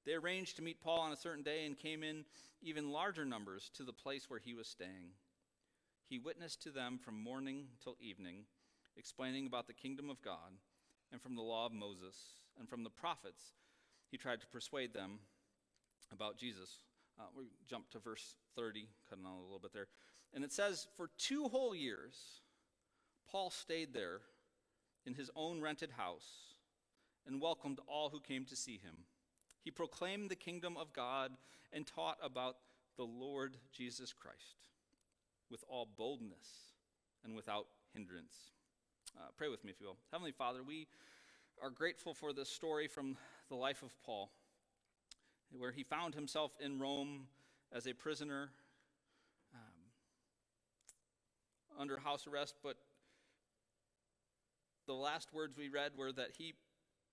They 0.06 0.14
arranged 0.14 0.56
to 0.56 0.62
meet 0.62 0.80
Paul 0.80 1.00
on 1.00 1.12
a 1.12 1.16
certain 1.16 1.44
day 1.44 1.66
and 1.66 1.78
came 1.78 2.02
in 2.02 2.24
even 2.62 2.90
larger 2.90 3.24
numbers 3.24 3.70
to 3.74 3.84
the 3.84 3.92
place 3.92 4.28
where 4.28 4.40
he 4.40 4.54
was 4.54 4.66
staying. 4.66 5.12
He 6.08 6.18
witnessed 6.18 6.62
to 6.62 6.70
them 6.70 6.98
from 6.98 7.22
morning 7.22 7.66
till 7.84 7.96
evening, 8.00 8.44
explaining 8.96 9.46
about 9.46 9.66
the 9.66 9.74
kingdom 9.74 10.08
of 10.08 10.22
God 10.22 10.56
and 11.12 11.20
from 11.20 11.36
the 11.36 11.42
law 11.42 11.66
of 11.66 11.72
Moses 11.72 12.16
and 12.58 12.68
from 12.68 12.82
the 12.82 12.90
prophets. 12.90 13.52
He 14.10 14.16
tried 14.16 14.40
to 14.40 14.46
persuade 14.46 14.94
them 14.94 15.18
about 16.12 16.36
Jesus. 16.36 16.70
Uh, 17.18 17.24
we 17.36 17.44
jump 17.68 17.90
to 17.90 17.98
verse 17.98 18.36
30, 18.56 18.88
cutting 19.08 19.26
on 19.26 19.38
a 19.38 19.42
little 19.42 19.58
bit 19.58 19.72
there. 19.72 19.88
And 20.34 20.44
it 20.44 20.52
says, 20.52 20.86
For 20.96 21.10
two 21.18 21.48
whole 21.48 21.74
years, 21.74 22.14
Paul 23.30 23.50
stayed 23.50 23.92
there 23.92 24.20
in 25.06 25.14
his 25.14 25.30
own 25.34 25.60
rented 25.60 25.90
house 25.92 26.28
and 27.26 27.40
welcomed 27.40 27.80
all 27.86 28.10
who 28.10 28.20
came 28.20 28.44
to 28.46 28.56
see 28.56 28.78
him. 28.78 28.94
He 29.62 29.70
proclaimed 29.70 30.30
the 30.30 30.36
kingdom 30.36 30.76
of 30.76 30.92
God 30.92 31.32
and 31.72 31.86
taught 31.86 32.18
about 32.22 32.56
the 32.96 33.04
Lord 33.04 33.56
Jesus 33.72 34.12
Christ 34.12 34.68
with 35.50 35.62
all 35.68 35.88
boldness 35.96 36.48
and 37.24 37.34
without 37.34 37.66
hindrance. 37.92 38.34
Uh, 39.16 39.28
pray 39.36 39.48
with 39.48 39.64
me, 39.64 39.70
if 39.70 39.80
you 39.80 39.86
will. 39.86 39.96
Heavenly 40.10 40.32
Father, 40.32 40.62
we 40.62 40.86
are 41.62 41.70
grateful 41.70 42.14
for 42.14 42.32
this 42.32 42.48
story 42.48 42.86
from 42.86 43.16
the 43.48 43.56
life 43.56 43.82
of 43.82 43.90
Paul, 44.04 44.30
where 45.56 45.72
he 45.72 45.82
found 45.82 46.14
himself 46.14 46.52
in 46.60 46.78
Rome 46.78 47.26
as 47.72 47.86
a 47.86 47.92
prisoner 47.92 48.50
um, 49.54 49.60
under 51.78 51.98
house 51.98 52.26
arrest, 52.26 52.56
but 52.62 52.76
the 54.86 54.94
last 54.94 55.32
words 55.32 55.56
we 55.56 55.68
read 55.68 55.92
were 55.96 56.12
that 56.12 56.30
he 56.36 56.54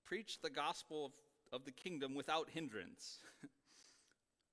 preached 0.06 0.42
the 0.42 0.50
gospel 0.50 1.06
of, 1.06 1.14
of 1.62 1.66
the 1.66 1.72
kingdom 1.72 2.16
without 2.16 2.50
hindrance. 2.50 3.20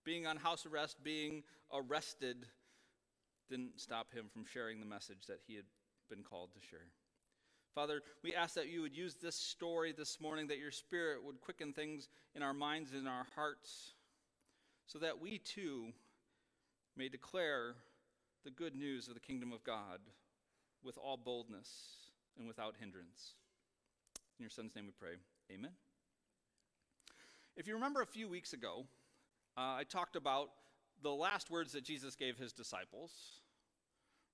being 0.05 0.27
on 0.27 0.37
house 0.37 0.67
arrest, 0.67 1.03
being 1.03 1.43
arrested, 1.73 2.47
didn't 3.49 3.81
stop 3.81 4.13
him 4.13 4.27
from 4.33 4.45
sharing 4.45 4.81
the 4.81 4.87
message 4.87 5.27
that 5.29 5.41
he 5.47 5.55
had 5.55 5.65
been 6.09 6.23
called 6.23 6.51
to 6.55 6.61
share. 6.69 6.89
Father, 7.75 8.03
we 8.23 8.35
ask 8.35 8.55
that 8.55 8.69
you 8.69 8.83
would 8.83 8.95
use 8.95 9.15
this 9.15 9.35
story 9.35 9.93
this 9.93 10.21
morning, 10.21 10.47
that 10.49 10.59
your 10.59 10.71
spirit 10.71 11.25
would 11.25 11.41
quicken 11.41 11.73
things 11.73 12.09
in 12.35 12.43
our 12.43 12.53
minds 12.53 12.93
and 12.93 13.01
in 13.01 13.07
our 13.07 13.27
hearts, 13.35 13.93
so 14.87 14.99
that 14.99 15.21
we 15.21 15.39
too 15.39 15.87
may 16.97 17.09
declare 17.09 17.75
the 18.45 18.51
good 18.51 18.75
news 18.75 19.09
of 19.09 19.15
the 19.15 19.21
kingdom 19.21 19.53
of 19.53 19.65
God 19.65 20.01
with 20.85 20.99
all 20.99 21.17
boldness 21.17 21.69
and 22.39 22.47
without 22.47 22.75
hindrance. 22.79 23.35
In 24.39 24.43
your 24.43 24.51
son's 24.51 24.75
name 24.77 24.87
we 24.87 24.93
pray. 24.99 25.15
Amen. 25.51 25.71
If 27.57 27.67
you 27.67 27.75
remember 27.75 28.03
a 28.03 28.07
few 28.07 28.29
weeks 28.29 28.53
ago, 28.53 28.85
uh, 29.57 29.77
I 29.77 29.85
talked 29.89 30.17
about 30.17 30.51
the 31.03 31.11
last 31.11 31.51
words 31.51 31.73
that 31.73 31.85
Jesus 31.85 32.17
gave 32.17 32.37
his 32.37 32.53
disciples. 32.53 33.13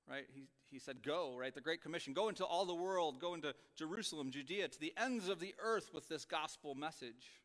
Right? 0.08 0.24
He, 0.34 0.48
he 0.70 0.78
said, 0.78 1.02
Go, 1.02 1.36
right? 1.38 1.54
The 1.54 1.60
Great 1.60 1.82
Commission. 1.82 2.14
Go 2.14 2.28
into 2.28 2.44
all 2.44 2.64
the 2.64 2.74
world, 2.74 3.20
go 3.20 3.34
into 3.34 3.54
Jerusalem, 3.76 4.30
Judea, 4.30 4.68
to 4.68 4.80
the 4.80 4.94
ends 4.96 5.28
of 5.28 5.38
the 5.38 5.54
earth 5.62 5.90
with 5.92 6.08
this 6.08 6.24
gospel 6.24 6.74
message. 6.74 7.42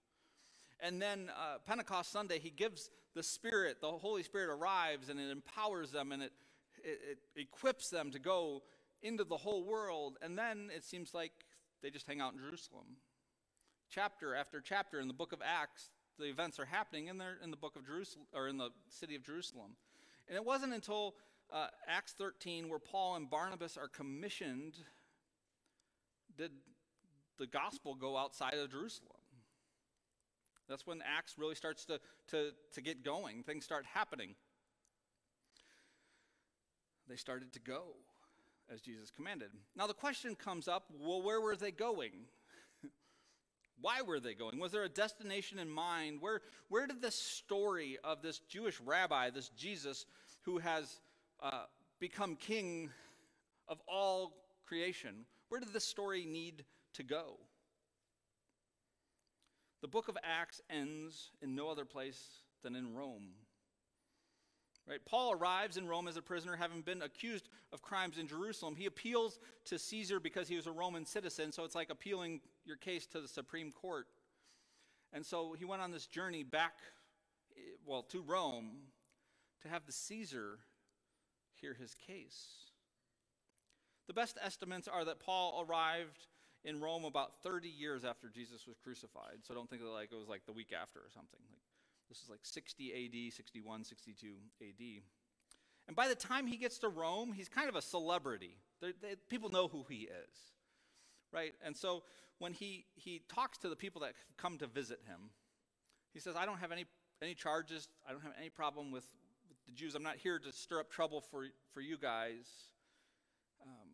And 0.79 1.01
then 1.01 1.29
uh, 1.29 1.57
Pentecost 1.65 2.11
Sunday, 2.11 2.39
he 2.39 2.49
gives 2.49 2.89
the 3.15 3.23
Spirit, 3.23 3.79
the 3.81 3.91
Holy 3.91 4.23
Spirit 4.23 4.49
arrives 4.49 5.09
and 5.09 5.19
it 5.19 5.29
empowers 5.29 5.91
them 5.91 6.11
and 6.11 6.23
it, 6.23 6.31
it, 6.83 7.19
it 7.35 7.41
equips 7.41 7.89
them 7.89 8.11
to 8.11 8.19
go 8.19 8.63
into 9.01 9.23
the 9.23 9.37
whole 9.37 9.63
world. 9.63 10.17
And 10.21 10.37
then 10.37 10.69
it 10.75 10.83
seems 10.83 11.13
like 11.13 11.31
they 11.81 11.89
just 11.89 12.07
hang 12.07 12.21
out 12.21 12.33
in 12.33 12.39
Jerusalem. 12.39 12.97
Chapter 13.89 14.35
after 14.35 14.59
chapter 14.61 14.99
in 14.99 15.07
the 15.07 15.13
book 15.13 15.33
of 15.33 15.39
Acts, 15.43 15.89
the 16.17 16.25
events 16.25 16.59
are 16.59 16.65
happening 16.65 17.09
and 17.09 17.19
they're 17.19 17.37
in 17.43 17.51
the 17.51 17.57
book 17.57 17.75
of 17.75 17.85
Jerusalem 17.85 18.25
or 18.33 18.47
in 18.47 18.57
the 18.57 18.69
city 18.89 19.15
of 19.15 19.23
Jerusalem. 19.23 19.75
And 20.27 20.35
it 20.35 20.45
wasn't 20.45 20.73
until 20.73 21.15
uh, 21.51 21.67
Acts 21.87 22.13
13 22.13 22.69
where 22.69 22.79
Paul 22.79 23.15
and 23.15 23.29
Barnabas 23.29 23.77
are 23.77 23.87
commissioned 23.87 24.75
did 26.37 26.51
the 27.37 27.47
gospel 27.47 27.95
go 27.95 28.17
outside 28.17 28.53
of 28.53 28.71
Jerusalem. 28.71 29.11
That's 30.69 30.87
when 30.87 31.01
Acts 31.01 31.35
really 31.37 31.55
starts 31.55 31.85
to, 31.85 31.99
to, 32.29 32.51
to 32.73 32.81
get 32.81 33.03
going. 33.03 33.43
Things 33.43 33.65
start 33.65 33.85
happening. 33.93 34.35
They 37.07 37.15
started 37.15 37.51
to 37.53 37.59
go 37.59 37.83
as 38.71 38.81
Jesus 38.81 39.11
commanded. 39.11 39.49
Now 39.75 39.87
the 39.87 39.93
question 39.93 40.35
comes 40.35 40.67
up 40.67 40.85
well, 40.99 41.21
where 41.21 41.41
were 41.41 41.55
they 41.55 41.71
going? 41.71 42.11
Why 43.81 44.01
were 44.01 44.19
they 44.19 44.33
going? 44.33 44.59
Was 44.59 44.71
there 44.71 44.83
a 44.83 44.89
destination 44.89 45.59
in 45.59 45.69
mind? 45.69 46.19
Where, 46.21 46.41
where 46.69 46.87
did 46.87 47.01
this 47.01 47.15
story 47.15 47.97
of 48.03 48.21
this 48.21 48.39
Jewish 48.39 48.79
rabbi, 48.79 49.29
this 49.29 49.49
Jesus, 49.49 50.05
who 50.43 50.59
has 50.59 51.01
uh, 51.43 51.65
become 51.99 52.35
king 52.35 52.89
of 53.67 53.79
all 53.87 54.33
creation, 54.65 55.25
where 55.49 55.59
did 55.59 55.73
this 55.73 55.85
story 55.85 56.25
need 56.25 56.63
to 56.93 57.03
go? 57.03 57.37
The 59.81 59.87
book 59.89 60.07
of 60.07 60.17
Acts 60.23 60.61
ends 60.69 61.31
in 61.41 61.55
no 61.55 61.69
other 61.69 61.85
place 61.85 62.23
than 62.63 62.75
in 62.75 62.95
Rome. 62.95 63.31
Right? 64.87 64.99
Paul 65.05 65.33
arrives 65.33 65.77
in 65.77 65.87
Rome 65.87 66.07
as 66.07 66.17
a 66.17 66.21
prisoner, 66.21 66.55
having 66.55 66.81
been 66.81 67.01
accused 67.01 67.49
of 67.71 67.81
crimes 67.81 68.17
in 68.17 68.27
Jerusalem. 68.27 68.75
He 68.75 68.85
appeals 68.85 69.39
to 69.65 69.77
Caesar 69.77 70.19
because 70.19 70.47
he 70.47 70.55
was 70.55 70.67
a 70.67 70.71
Roman 70.71 71.05
citizen, 71.05 71.51
so 71.51 71.63
it's 71.63 71.75
like 71.75 71.89
appealing 71.89 72.41
your 72.65 72.75
case 72.75 73.05
to 73.07 73.21
the 73.21 73.27
Supreme 73.27 73.71
Court. 73.71 74.07
And 75.13 75.25
so 75.25 75.53
he 75.57 75.63
went 75.63 75.81
on 75.81 75.91
this 75.91 76.07
journey 76.07 76.43
back, 76.43 76.73
eh, 77.55 77.75
well, 77.85 78.03
to 78.03 78.21
Rome 78.21 78.71
to 79.61 79.69
have 79.69 79.85
the 79.85 79.91
Caesar 79.91 80.59
hear 81.63 81.73
his 81.73 81.95
case. 81.95 82.71
The 84.07 84.13
best 84.13 84.37
estimates 84.43 84.89
are 84.89 85.05
that 85.05 85.21
Paul 85.21 85.65
arrived 85.67 86.27
in 86.65 86.81
Rome 86.81 87.05
about 87.05 87.41
30 87.41 87.69
years 87.69 88.03
after 88.03 88.27
Jesus 88.27 88.67
was 88.67 88.77
crucified. 88.83 89.39
So 89.43 89.53
don't 89.53 89.69
think 89.69 89.81
it 89.81 89.87
like 89.87 90.11
it 90.11 90.15
was 90.15 90.27
like 90.27 90.45
the 90.45 90.51
week 90.51 90.73
after 90.73 90.99
or 90.99 91.09
something. 91.13 91.39
Like 91.49 91.61
this 92.09 92.19
is 92.19 92.29
like 92.29 92.41
60 92.43 92.91
AD, 92.91 93.33
61, 93.33 93.85
62 93.85 94.27
AD. 94.61 95.01
And 95.87 95.95
by 95.95 96.09
the 96.09 96.15
time 96.15 96.47
he 96.47 96.57
gets 96.57 96.79
to 96.79 96.89
Rome, 96.89 97.31
he's 97.33 97.49
kind 97.49 97.69
of 97.69 97.75
a 97.75 97.81
celebrity. 97.81 98.57
They, 98.81 98.91
people 99.29 99.49
know 99.49 99.69
who 99.69 99.85
he 99.89 100.03
is, 100.03 100.35
right? 101.31 101.53
And 101.65 101.75
so 101.75 102.03
when 102.39 102.51
he, 102.51 102.85
he 102.95 103.21
talks 103.33 103.57
to 103.59 103.69
the 103.69 103.75
people 103.75 104.01
that 104.01 104.13
come 104.37 104.57
to 104.57 104.67
visit 104.67 104.99
him, 105.07 105.29
he 106.13 106.19
says, 106.19 106.35
I 106.35 106.45
don't 106.45 106.59
have 106.59 106.71
any, 106.71 106.85
any 107.21 107.33
charges. 107.33 107.87
I 108.07 108.11
don't 108.11 108.21
have 108.21 108.33
any 108.37 108.49
problem 108.49 108.91
with 108.91 109.05
the 109.73 109.79
Jews. 109.79 109.95
I'm 109.95 110.03
not 110.03 110.17
here 110.17 110.39
to 110.39 110.51
stir 110.51 110.79
up 110.79 110.91
trouble 110.91 111.21
for, 111.21 111.45
for 111.73 111.81
you 111.81 111.97
guys. 111.97 112.45
Um, 113.61 113.89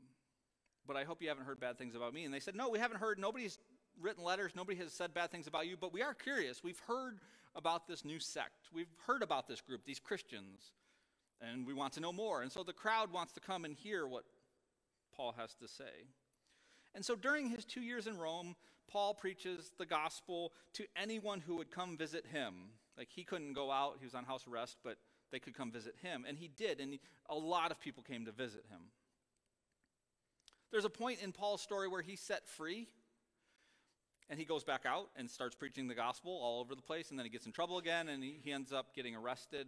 but 0.86 0.98
I 0.98 1.04
hope 1.04 1.22
you 1.22 1.30
haven't 1.30 1.46
heard 1.46 1.60
bad 1.60 1.78
things 1.78 1.96
about 1.96 2.14
me. 2.14 2.26
And 2.26 2.34
they 2.34 2.40
said, 2.40 2.56
No, 2.56 2.70
we 2.70 2.80
haven't 2.80 3.00
heard. 3.00 3.20
Nobody's 3.20 3.58
written 4.02 4.24
letters. 4.24 4.54
Nobody 4.56 4.78
has 4.80 4.92
said 4.94 5.14
bad 5.14 5.32
things 5.32 5.48
about 5.48 5.68
you, 5.68 5.78
but 5.78 5.94
we 5.94 6.02
are 6.02 6.14
curious. 6.14 6.64
We've 6.64 6.82
heard 6.88 7.20
about 7.56 7.88
this 7.88 8.04
new 8.04 8.20
sect. 8.20 8.70
We've 8.74 8.92
heard 9.06 9.24
about 9.24 9.48
this 9.48 9.62
group, 9.62 9.86
these 9.86 10.00
Christians, 10.00 10.72
and 11.42 11.66
we 11.66 11.74
want 11.74 11.94
to 11.94 12.00
know 12.00 12.14
more. 12.14 12.42
And 12.42 12.52
so 12.52 12.64
the 12.64 12.74
crowd 12.74 13.12
wants 13.12 13.34
to 13.34 13.40
come 13.40 13.66
and 13.66 13.74
hear 13.74 14.08
what 14.08 14.24
Paul 15.16 15.34
has 15.38 15.56
to 15.56 15.68
say. 15.68 16.08
And 16.96 17.06
so 17.06 17.16
during 17.16 17.50
his 17.50 17.66
two 17.66 17.82
years 17.82 18.08
in 18.08 18.18
Rome, 18.18 18.56
Paul 18.90 19.14
preaches 19.14 19.72
the 19.78 19.86
gospel 19.86 20.54
to 20.74 20.86
anyone 20.96 21.40
who 21.40 21.56
would 21.58 21.72
come 21.72 21.98
visit 21.98 22.26
him. 22.26 22.54
Like 22.98 23.10
he 23.10 23.24
couldn't 23.24 23.54
go 23.54 23.72
out, 23.72 23.98
he 24.00 24.06
was 24.06 24.16
on 24.16 24.26
house 24.26 24.46
arrest, 24.48 24.78
but 24.84 24.98
they 25.32 25.40
could 25.40 25.56
come 25.56 25.72
visit 25.72 25.96
him. 26.02 26.26
And 26.28 26.38
he 26.38 26.48
did, 26.48 26.80
and 26.80 26.94
he, 26.94 27.00
a 27.30 27.36
lot 27.36 27.72
of 27.72 27.80
people 27.80 28.04
came 28.04 28.26
to 28.26 28.32
visit 28.32 28.64
him. 28.70 28.80
There's 30.72 30.86
a 30.86 30.90
point 30.90 31.20
in 31.22 31.32
Paul's 31.32 31.62
story 31.62 31.88
where 31.88 32.02
he's 32.02 32.20
set 32.20 32.48
free 32.48 32.88
and 34.30 34.38
he 34.38 34.46
goes 34.46 34.64
back 34.64 34.86
out 34.86 35.10
and 35.16 35.30
starts 35.30 35.56
preaching 35.56 35.88
the 35.88 35.96
gospel 35.96 36.32
all 36.32 36.60
over 36.60 36.76
the 36.76 36.82
place, 36.82 37.10
and 37.10 37.18
then 37.18 37.26
he 37.26 37.32
gets 37.32 37.48
in 37.48 37.52
trouble 37.52 37.80
again, 37.80 38.10
and 38.10 38.24
he, 38.24 38.40
he 38.44 38.52
ends 38.52 38.72
up 38.72 38.94
getting 38.96 39.16
arrested, 39.16 39.68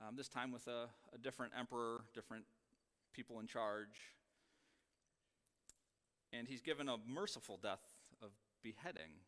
um, 0.00 0.16
this 0.16 0.28
time 0.28 0.50
with 0.50 0.66
a, 0.66 0.88
a 1.14 1.18
different 1.18 1.52
emperor, 1.56 2.02
different 2.12 2.44
people 3.14 3.38
in 3.38 3.46
charge. 3.46 4.14
And 6.32 6.48
he's 6.48 6.60
given 6.60 6.88
a 6.88 6.96
merciful 7.06 7.58
death 7.62 7.82
of 8.22 8.30
beheading 8.62 9.22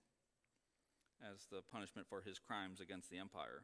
as 1.22 1.46
the 1.50 1.62
punishment 1.70 2.08
for 2.08 2.20
his 2.20 2.38
crimes 2.38 2.80
against 2.80 3.10
the 3.10 3.18
empire. 3.18 3.62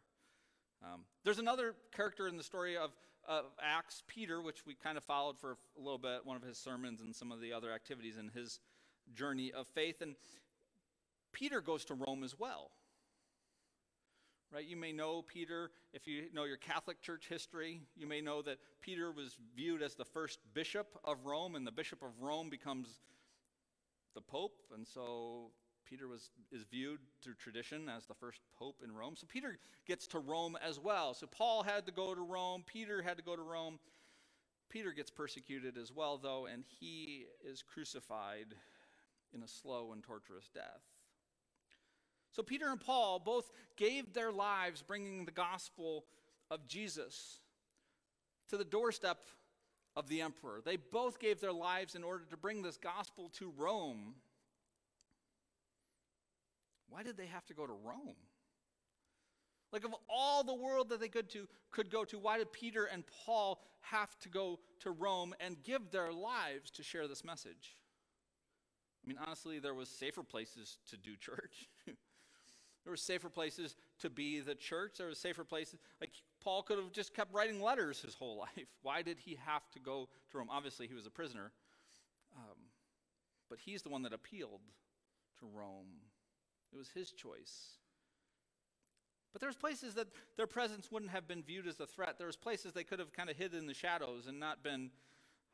Um, 0.83 1.01
there's 1.25 1.39
another 1.39 1.75
character 1.95 2.29
in 2.29 2.37
the 2.37 2.43
story 2.43 2.77
of, 2.77 2.91
of 3.27 3.47
Acts, 3.63 4.03
Peter, 4.07 4.41
which 4.41 4.65
we 4.67 4.75
kind 4.75 4.97
of 4.97 5.05
followed 5.05 5.39
for 5.39 5.53
a 5.77 5.81
little 5.81 5.99
bit, 5.99 6.25
one 6.25 6.37
of 6.37 6.43
his 6.43 6.59
sermons 6.59 7.01
and 7.01 7.15
some 7.15 7.33
of 7.33 7.41
the 7.41 7.53
other 7.53 7.73
activities 7.73 8.17
in 8.17 8.29
his 8.29 8.61
journey 9.15 9.53
of 9.53 9.67
faith. 9.69 10.03
And 10.03 10.15
Peter 11.33 11.61
goes 11.61 11.85
to 11.87 11.95
Rome 11.95 12.23
as 12.23 12.39
well. 12.39 12.71
Right? 14.51 14.65
You 14.65 14.77
may 14.77 14.93
know 14.93 15.23
Peter, 15.23 15.71
if 15.93 16.07
you 16.07 16.25
know 16.33 16.45
your 16.45 16.57
Catholic 16.57 17.03
Church 17.03 17.27
history, 17.29 17.83
you 17.97 18.07
may 18.07 18.23
know 18.23 18.41
that 18.43 18.59
Peter 18.81 19.13
was 19.13 19.37
viewed 19.55 19.83
as 19.83 19.95
the 19.95 20.07
first 20.07 20.39
bishop 20.55 20.87
of 21.05 21.27
Rome, 21.27 21.55
and 21.55 21.67
the 21.67 21.73
bishop 21.73 22.03
of 22.03 22.09
Rome 22.19 22.49
becomes 22.49 23.01
the 24.15 24.23
pope, 24.23 24.63
and 24.75 24.87
so 24.87 25.51
Peter 25.89 26.07
was, 26.07 26.31
is 26.53 26.65
viewed 26.71 26.99
through 27.23 27.35
tradition 27.35 27.89
as 27.89 28.07
the 28.07 28.15
first 28.15 28.41
pope 28.59 28.81
in 28.85 28.93
Rome. 28.93 29.15
So 29.17 29.27
Peter 29.27 29.59
gets 29.87 30.07
to 30.09 30.19
Rome 30.19 30.59
as 30.67 30.79
well. 30.79 31.15
So 31.15 31.27
Paul 31.27 31.63
had 31.63 31.87
to 31.87 31.93
go 31.93 32.15
to 32.15 32.21
Rome, 32.21 32.63
Peter 32.67 33.03
had 33.03 33.17
to 33.17 33.23
go 33.23 33.37
to 33.37 33.43
Rome. 33.43 33.79
Peter 34.69 34.93
gets 34.93 35.11
persecuted 35.11 35.79
as 35.79 35.91
well, 35.91 36.19
though, 36.19 36.45
and 36.47 36.63
he 36.79 37.25
is 37.43 37.63
crucified 37.63 38.55
in 39.35 39.43
a 39.43 39.49
slow 39.49 39.93
and 39.93 40.03
torturous 40.03 40.51
death. 40.53 40.83
So 42.33 42.43
Peter 42.43 42.69
and 42.69 42.81
Paul 42.81 43.19
both 43.19 43.51
gave 43.77 44.13
their 44.13 44.31
lives 44.31 44.83
bringing 44.83 45.25
the 45.25 45.33
gospel 45.33 46.05
of 46.51 46.67
Jesus 46.67 47.41
to 48.51 48.57
the 48.57 48.65
doorstep 48.65 49.19
of 49.97 50.09
the 50.09 50.21
emperor. 50.21 50.61
They 50.65 50.77
both 50.77 51.19
gave 51.19 51.41
their 51.41 51.53
lives 51.53 51.95
in 51.95 52.05
order 52.05 52.25
to 52.31 52.37
bring 52.37 52.63
this 52.63 52.77
gospel 52.77 53.31
to 53.39 53.53
Rome. 53.57 54.15
Why 56.89 57.03
did 57.03 57.17
they 57.17 57.27
have 57.27 57.47
to 57.47 57.55
go 57.55 57.67
to 57.67 57.73
Rome? 57.73 58.17
Like 59.73 59.85
of 59.85 59.95
all 60.09 60.43
the 60.43 60.55
world 60.55 60.89
that 60.89 61.01
they 61.01 61.09
could 61.09 61.29
to 61.31 61.47
could 61.71 61.91
go 61.91 62.05
to, 62.07 62.19
why 62.19 62.39
did 62.39 62.53
Peter 62.53 62.85
and 62.85 63.05
Paul 63.25 63.61
have 63.81 64.19
to 64.21 64.29
go 64.29 64.59
to 64.81 64.91
Rome 64.91 65.35
and 65.41 65.63
give 65.63 65.91
their 65.91 66.13
lives 66.13 66.71
to 66.73 66.83
share 66.83 67.07
this 67.07 67.25
message? 67.25 67.77
I 69.05 69.09
mean, 69.09 69.19
honestly, 69.25 69.59
there 69.59 69.75
was 69.75 69.89
safer 69.89 70.23
places 70.23 70.79
to 70.91 70.97
do 70.97 71.17
church. 71.17 71.69
there 71.87 71.95
were 72.91 72.97
safer 72.97 73.29
places 73.29 73.77
to 74.01 74.11
be 74.11 74.41
the 74.41 74.55
church. 74.55 74.95
There 74.99 75.07
were 75.07 75.15
safer 75.15 75.45
places. 75.45 75.79
Like 76.01 76.11
Paul 76.43 76.63
could 76.63 76.79
have 76.79 76.93
just 76.93 77.15
kept 77.15 77.33
writing 77.33 77.61
letters 77.61 78.01
his 78.01 78.15
whole 78.15 78.39
life. 78.57 78.69
Why 78.83 79.03
did 79.03 79.19
he 79.19 79.39
have 79.45 79.71
to 79.73 79.81
go 79.81 80.09
to 80.31 80.39
Rome? 80.39 80.49
Obviously, 80.51 80.87
he 80.87 80.95
was 80.95 81.07
a 81.07 81.11
prisoner. 81.11 81.53
Um, 82.37 82.57
but 83.49 83.59
he's 83.59 83.83
the 83.83 83.89
one 83.89 84.03
that 84.03 84.13
appealed 84.13 84.61
to 85.41 85.47
Rome. 85.47 86.08
It 86.73 86.77
was 86.77 86.91
his 86.91 87.13
choice. 87.13 87.79
But 89.33 89.41
there's 89.41 89.57
places 89.57 89.95
that 89.95 90.09
their 90.37 90.47
presence 90.47 90.91
wouldn't 90.91 91.13
have 91.13 91.29
been 91.29 91.43
viewed 91.43 91.67
as 91.67 91.81
a 91.81 91.87
threat. 91.87 92.17
There's 92.19 92.37
places 92.37 92.73
they 92.73 92.85
could 92.85 92.99
have 92.99 93.13
kind 93.13 93.31
of 93.31 93.37
hid 93.37 93.55
in 93.55 93.67
the 93.67 93.75
shadows 93.75 94.27
and 94.27 94.41
not 94.41 94.63
been 94.63 94.91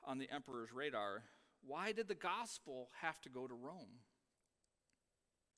on 0.04 0.18
the 0.18 0.30
emperor's 0.30 0.73
radar. 0.73 1.23
Why 1.66 1.92
did 1.92 2.09
the 2.09 2.14
gospel 2.14 2.90
have 3.00 3.21
to 3.23 3.28
go 3.28 3.47
to 3.47 3.54
Rome? 3.54 4.00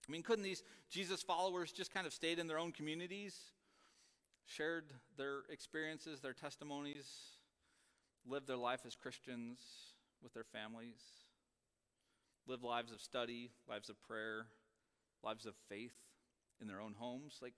I 0.09 0.13
mean, 0.13 0.23
couldn't 0.23 0.45
these 0.45 0.63
Jesus 0.89 1.23
followers 1.23 1.73
just 1.73 1.93
kind 1.93 2.07
of 2.07 2.13
stayed 2.13 2.39
in 2.39 2.47
their 2.47 2.59
own 2.59 2.73
communities? 2.73 3.37
shared 4.47 4.93
their 5.17 5.41
experiences, 5.51 6.21
their 6.21 6.33
testimonies, 6.33 7.07
lived 8.27 8.47
their 8.47 8.57
life 8.57 8.81
as 8.87 8.95
Christians 8.95 9.59
with 10.23 10.33
their 10.33 10.45
families, 10.45 11.01
lived 12.47 12.63
lives 12.63 12.93
of 12.93 13.01
study, 13.01 13.51
lives 13.69 13.89
of 13.89 14.01
prayer, 14.03 14.47
lives 15.23 15.47
of 15.47 15.55
faith 15.69 15.95
in 16.61 16.67
their 16.67 16.81
own 16.81 16.95
homes. 16.97 17.39
Like, 17.43 17.55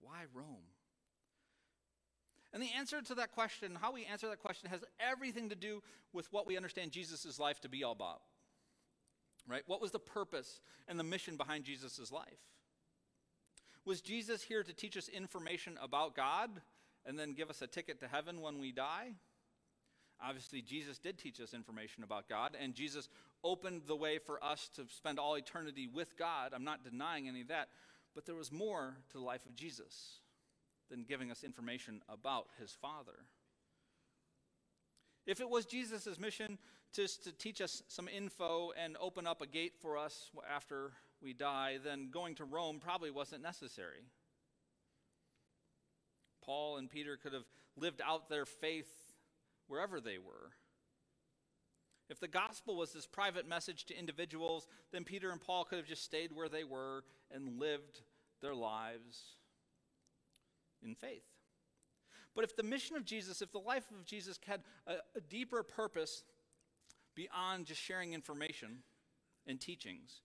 why 0.00 0.24
Rome? 0.32 0.68
And 2.52 2.62
the 2.62 2.70
answer 2.76 3.00
to 3.00 3.14
that 3.16 3.32
question, 3.32 3.78
how 3.80 3.92
we 3.92 4.04
answer 4.04 4.28
that 4.28 4.40
question, 4.40 4.70
has 4.70 4.84
everything 4.98 5.50
to 5.50 5.54
do 5.54 5.82
with 6.12 6.32
what 6.32 6.46
we 6.46 6.56
understand 6.56 6.90
Jesus' 6.90 7.38
life 7.38 7.60
to 7.60 7.68
be 7.68 7.84
all 7.84 7.92
about. 7.92 8.22
Right? 9.46 9.62
What 9.66 9.80
was 9.80 9.92
the 9.92 9.98
purpose 9.98 10.60
and 10.88 10.98
the 10.98 11.04
mission 11.04 11.36
behind 11.36 11.64
Jesus' 11.64 12.10
life? 12.10 12.40
Was 13.84 14.00
Jesus 14.00 14.42
here 14.42 14.62
to 14.62 14.72
teach 14.72 14.96
us 14.96 15.08
information 15.08 15.78
about 15.82 16.14
God 16.14 16.50
and 17.06 17.18
then 17.18 17.32
give 17.32 17.50
us 17.50 17.62
a 17.62 17.66
ticket 17.66 18.00
to 18.00 18.08
heaven 18.08 18.40
when 18.40 18.58
we 18.58 18.72
die? 18.72 19.12
Obviously, 20.22 20.60
Jesus 20.60 20.98
did 20.98 21.18
teach 21.18 21.40
us 21.40 21.54
information 21.54 22.02
about 22.02 22.28
God, 22.28 22.54
and 22.60 22.74
Jesus 22.74 23.08
opened 23.42 23.82
the 23.86 23.96
way 23.96 24.18
for 24.18 24.42
us 24.42 24.70
to 24.76 24.86
spend 24.88 25.18
all 25.18 25.34
eternity 25.36 25.88
with 25.92 26.16
God. 26.18 26.52
I'm 26.54 26.64
not 26.64 26.84
denying 26.84 27.28
any 27.28 27.42
of 27.42 27.48
that. 27.48 27.68
But 28.14 28.26
there 28.26 28.34
was 28.34 28.50
more 28.50 28.96
to 29.10 29.18
the 29.18 29.24
life 29.24 29.46
of 29.46 29.54
Jesus 29.54 30.18
than 30.90 31.04
giving 31.04 31.30
us 31.30 31.44
information 31.44 32.02
about 32.08 32.48
his 32.58 32.72
Father. 32.72 33.24
If 35.26 35.40
it 35.40 35.48
was 35.48 35.64
Jesus' 35.64 36.18
mission 36.18 36.58
just 36.92 37.22
to 37.24 37.32
teach 37.32 37.60
us 37.60 37.82
some 37.86 38.08
info 38.08 38.72
and 38.82 38.96
open 39.00 39.26
up 39.26 39.40
a 39.40 39.46
gate 39.46 39.74
for 39.80 39.96
us 39.96 40.30
after 40.52 40.92
we 41.22 41.32
die, 41.32 41.78
then 41.84 42.08
going 42.10 42.34
to 42.36 42.44
Rome 42.44 42.80
probably 42.80 43.10
wasn't 43.10 43.42
necessary. 43.42 44.02
Paul 46.44 46.78
and 46.78 46.90
Peter 46.90 47.16
could 47.16 47.32
have 47.32 47.44
lived 47.76 48.00
out 48.04 48.28
their 48.28 48.46
faith 48.46 48.90
wherever 49.68 50.00
they 50.00 50.18
were. 50.18 50.50
If 52.10 52.18
the 52.18 52.28
gospel 52.28 52.76
was 52.76 52.92
this 52.92 53.06
private 53.06 53.48
message 53.48 53.84
to 53.86 53.96
individuals, 53.96 54.66
then 54.92 55.04
Peter 55.04 55.30
and 55.30 55.40
Paul 55.40 55.64
could 55.64 55.78
have 55.78 55.86
just 55.86 56.04
stayed 56.04 56.32
where 56.32 56.48
they 56.48 56.64
were 56.64 57.04
and 57.30 57.60
lived 57.60 58.02
their 58.42 58.54
lives 58.54 59.36
in 60.82 60.96
faith. 60.96 61.22
But 62.34 62.44
if 62.44 62.56
the 62.56 62.64
mission 62.64 62.96
of 62.96 63.04
Jesus, 63.04 63.42
if 63.42 63.52
the 63.52 63.58
life 63.58 63.84
of 63.96 64.04
Jesus 64.04 64.40
had 64.44 64.62
a, 64.88 64.94
a 65.16 65.20
deeper 65.20 65.62
purpose 65.62 66.24
beyond 67.14 67.66
just 67.66 67.80
sharing 67.80 68.12
information 68.12 68.78
and 69.46 69.60
teachings, 69.60 70.22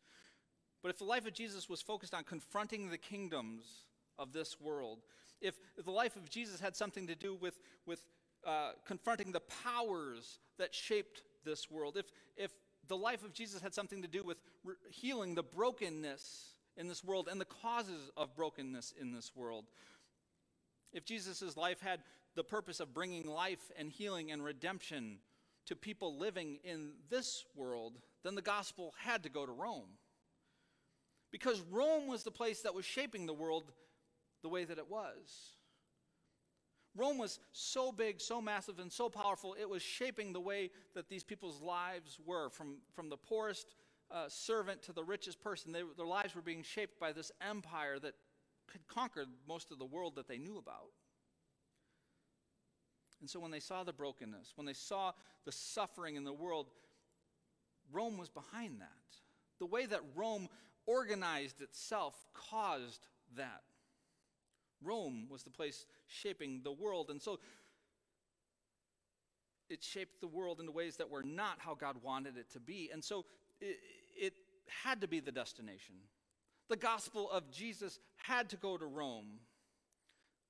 but 0.82 0.89
if 0.89 0.98
the 0.98 1.06
life 1.06 1.27
of 1.27 1.34
Jesus 1.34 1.70
was 1.70 1.82
focused 1.82 2.13
on 2.15 2.24
confronting 2.24 2.89
the 2.89 2.98
kingdoms 2.98 3.86
of 4.18 4.34
this 4.34 4.60
world, 4.60 5.00
if, 5.39 5.56
if 5.77 5.86
the 5.86 5.92
life 5.92 6.15
of 6.15 6.30
Jesus 6.30 6.60
had 6.60 6.75
something 6.75 7.06
to 7.08 7.15
do 7.15 7.36
with, 7.36 7.60
with 7.86 8.06
uh, 8.46 8.72
confronting 8.86 9.32
the 9.32 9.42
powers 9.63 10.39
that 10.58 10.74
shaped 10.74 11.22
this 11.46 11.72
world, 11.72 11.98
if, 11.98 12.06
if 12.36 12.52
the 12.88 12.98
life 12.98 13.24
of 13.24 13.34
Jesus 13.34 13.62
had 13.62 13.74
something 13.74 14.02
to 14.02 14.08
do 14.08 14.24
with 14.24 14.38
re- 14.64 14.75
healing 14.90 15.36
the 15.36 15.44
brokenness 15.44 16.54
in 16.75 16.88
this 16.88 17.04
world 17.04 17.30
and 17.32 17.40
the 17.40 17.46
causes 17.46 18.12
of 18.18 18.36
brokenness 18.36 18.94
in 19.00 19.14
this 19.14 19.32
world, 19.36 19.66
if 20.92 21.06
Jesus' 21.06 21.56
life 21.56 21.80
had 21.82 22.02
the 22.36 22.44
purpose 22.44 22.80
of 22.80 22.94
bringing 22.94 23.28
life 23.28 23.72
and 23.78 23.90
healing 23.90 24.32
and 24.32 24.44
redemption 24.44 25.20
to 25.66 25.75
people 25.75 26.18
living 26.18 26.60
in 26.64 26.92
this 27.10 27.46
world, 27.56 28.00
then 28.24 28.36
the 28.36 28.42
gospel 28.42 28.94
had 28.98 29.24
to 29.24 29.30
go 29.30 29.46
to 29.46 29.52
Rome. 29.52 29.98
Because 31.32 31.62
Rome 31.72 32.08
was 32.08 32.24
the 32.24 32.32
place 32.32 32.62
that 32.62 32.74
was 32.74 32.86
shaping 32.86 33.25
the 33.25 33.34
world 33.34 33.72
the 34.42 34.50
way 34.50 34.64
that 34.64 34.78
it 34.78 34.90
was. 34.90 35.54
Rome 36.96 37.18
was 37.18 37.40
so 37.52 37.92
big, 37.92 38.22
so 38.22 38.42
massive, 38.42 38.80
and 38.80 38.92
so 38.92 39.10
powerful, 39.10 39.56
it 39.60 39.70
was 39.70 39.82
shaping 39.82 40.32
the 40.32 40.40
way 40.40 40.72
that 40.94 41.10
these 41.10 41.24
people's 41.24 41.62
lives 41.62 42.20
were. 42.25 42.50
From, 42.50 42.78
from 42.94 43.10
the 43.10 43.18
poorest 43.18 43.75
uh, 44.10 44.30
servant 44.30 44.82
to 44.84 44.94
the 44.94 45.04
richest 45.04 45.42
person, 45.42 45.72
they, 45.72 45.81
their 45.98 46.05
lives 46.05 46.36
were 46.36 46.42
being 46.42 46.64
shaped 46.64 47.00
by 47.00 47.12
this 47.12 47.31
empire 47.42 48.00
that 48.00 48.14
had 48.72 48.88
conquered 48.88 49.27
most 49.48 49.72
of 49.72 49.79
the 49.79 49.86
world 49.86 50.16
that 50.16 50.27
they 50.27 50.38
knew 50.38 50.58
about. 50.58 50.92
And 53.20 53.29
so 53.29 53.40
when 53.40 53.51
they 53.51 53.60
saw 53.60 53.84
the 53.84 53.94
brokenness, 53.94 54.53
when 54.55 54.66
they 54.66 54.74
saw 54.74 55.12
the 55.46 55.51
suffering 55.51 56.16
in 56.16 56.24
the 56.24 56.34
world, 56.34 56.68
Rome 57.92 58.18
was 58.18 58.29
behind 58.29 58.81
that. 58.81 58.88
The 59.60 59.66
way 59.66 59.86
that 59.86 60.01
Rome 60.16 60.48
organized 60.86 61.62
itself 61.62 62.25
caused 62.34 63.08
that. 63.36 63.64
Rome 64.85 65.27
was 65.29 65.43
the 65.43 65.50
place 65.50 65.85
shaping 66.07 66.61
the 66.63 66.71
world. 66.71 67.09
And 67.09 67.21
so 67.21 67.39
it 69.69 69.83
shaped 69.83 70.21
the 70.21 70.27
world 70.27 70.59
in 70.59 70.65
the 70.65 70.71
ways 70.71 70.98
that 70.98 71.09
were 71.09 71.24
not 71.24 71.57
how 71.57 71.75
God 71.75 71.98
wanted 72.03 72.37
it 72.37 72.51
to 72.51 72.59
be. 72.59 72.89
And 72.93 73.03
so 73.03 73.25
it, 73.59 73.77
it 74.15 74.33
had 74.83 75.01
to 75.01 75.07
be 75.07 75.19
the 75.19 75.31
destination. 75.31 75.95
The 76.69 76.77
gospel 76.77 77.29
of 77.31 77.51
Jesus 77.51 78.00
had 78.17 78.50
to 78.50 78.57
go 78.57 78.77
to 78.77 78.85
Rome 78.85 79.39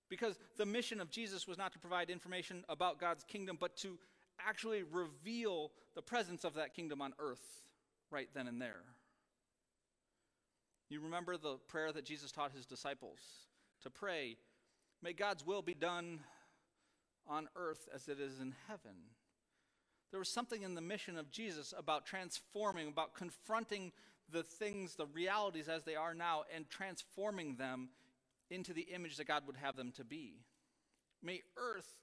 because 0.09 0.37
the 0.57 0.65
mission 0.65 1.01
of 1.01 1.09
Jesus 1.09 1.47
was 1.47 1.57
not 1.57 1.73
to 1.73 1.79
provide 1.79 2.09
information 2.09 2.63
about 2.69 2.99
God's 2.99 3.23
kingdom, 3.23 3.57
but 3.59 3.75
to 3.77 3.97
actually 4.39 4.83
reveal 4.83 5.71
the 5.95 6.01
presence 6.01 6.43
of 6.43 6.55
that 6.55 6.73
kingdom 6.73 7.01
on 7.01 7.13
earth 7.19 7.63
right 8.11 8.29
then 8.33 8.47
and 8.47 8.61
there. 8.61 8.83
You 10.89 11.01
remember 11.01 11.37
the 11.37 11.57
prayer 11.67 11.91
that 11.91 12.05
Jesus 12.05 12.31
taught 12.31 12.51
his 12.51 12.65
disciples 12.65 13.19
to 13.85 13.89
pray, 13.89 14.37
May 15.01 15.13
God's 15.13 15.45
will 15.45 15.61
be 15.61 15.75
done 15.75 16.19
on 17.27 17.47
earth 17.55 17.87
as 17.93 18.07
it 18.07 18.19
is 18.19 18.39
in 18.39 18.55
heaven. 18.67 18.95
There 20.09 20.19
was 20.19 20.29
something 20.29 20.63
in 20.63 20.73
the 20.73 20.81
mission 20.81 21.17
of 21.17 21.29
Jesus 21.29 21.73
about 21.77 22.05
transforming, 22.05 22.87
about 22.87 23.13
confronting 23.13 23.91
the 24.31 24.41
things, 24.41 24.95
the 24.95 25.05
realities 25.05 25.67
as 25.67 25.83
they 25.83 25.95
are 25.95 26.15
now, 26.15 26.43
and 26.55 26.67
transforming 26.69 27.55
them 27.57 27.89
into 28.49 28.73
the 28.73 28.87
image 28.93 29.17
that 29.17 29.27
God 29.27 29.43
would 29.45 29.57
have 29.57 29.75
them 29.75 29.91
to 29.93 30.03
be. 30.03 30.39
May 31.21 31.41
earth 31.57 31.99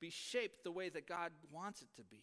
be 0.00 0.10
shaped 0.10 0.64
the 0.64 0.72
way 0.72 0.88
that 0.88 1.06
God 1.06 1.32
wants 1.52 1.82
it 1.82 1.88
to 1.96 2.02
be, 2.02 2.22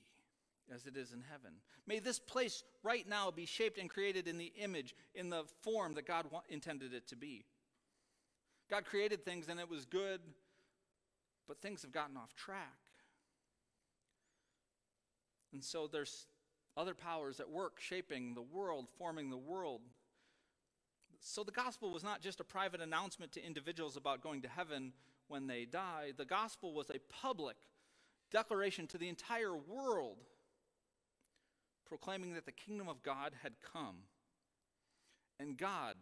as 0.74 0.88
it 0.88 0.98
is 0.98 1.12
in 1.12 1.24
heaven. 1.30 1.58
May 1.86 2.00
this 2.00 2.18
place 2.18 2.64
right 2.82 3.08
now 3.08 3.30
be 3.30 3.46
shaped 3.46 3.78
and 3.78 3.90
created 3.90 4.28
in 4.28 4.40
the 4.40 4.54
image, 4.58 4.96
in 5.14 5.30
the 5.30 5.44
form 5.62 5.94
that 5.96 6.08
God 6.08 6.26
wa- 6.32 6.42
intended 6.50 6.94
it 6.94 7.08
to 7.10 7.16
be. 7.16 7.46
God 8.70 8.86
created 8.86 9.24
things 9.24 9.48
and 9.48 9.60
it 9.60 9.70
was 9.70 9.86
good, 9.86 10.22
but 11.48 11.62
things 11.62 11.82
have 11.84 11.92
gotten 11.92 12.18
off 12.18 12.34
track. 12.36 12.80
And 15.54 15.64
so 15.64 15.88
there's 15.88 16.28
other 16.76 16.94
powers 16.94 17.40
at 17.40 17.50
work 17.50 17.80
shaping 17.80 18.34
the 18.34 18.42
world, 18.42 18.88
forming 18.98 19.30
the 19.30 19.38
world. 19.38 19.82
So 21.22 21.44
the 21.44 21.52
gospel 21.52 21.92
was 21.92 22.04
not 22.04 22.22
just 22.22 22.40
a 22.40 22.44
private 22.44 22.82
announcement 22.82 23.32
to 23.34 23.46
individuals 23.46 23.96
about 23.96 24.22
going 24.22 24.42
to 24.42 24.50
heaven 24.50 24.94
when 25.28 25.48
they 25.48 25.66
die, 25.66 26.12
the 26.16 26.26
gospel 26.26 26.74
was 26.74 26.90
a 26.90 27.00
public 27.22 27.56
declaration 28.32 28.86
to 28.88 28.98
the 28.98 29.10
entire 29.10 29.56
world 29.56 30.18
proclaiming 31.86 32.34
that 32.34 32.46
the 32.46 32.52
kingdom 32.52 32.88
of 32.88 33.02
God 33.04 33.34
had 33.42 33.54
come. 33.74 33.98
And 35.40 35.58
God 35.58 35.96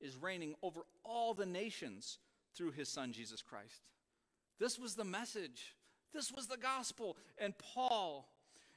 is 0.00 0.16
reigning 0.16 0.54
over 0.62 0.80
all 1.04 1.34
the 1.34 1.46
nations 1.46 2.18
through 2.54 2.72
his 2.72 2.88
son 2.88 3.12
Jesus 3.12 3.42
Christ. 3.42 3.82
This 4.58 4.78
was 4.78 4.94
the 4.94 5.04
message. 5.04 5.74
This 6.12 6.32
was 6.32 6.46
the 6.46 6.56
gospel. 6.56 7.16
And 7.38 7.54
Paul 7.58 8.28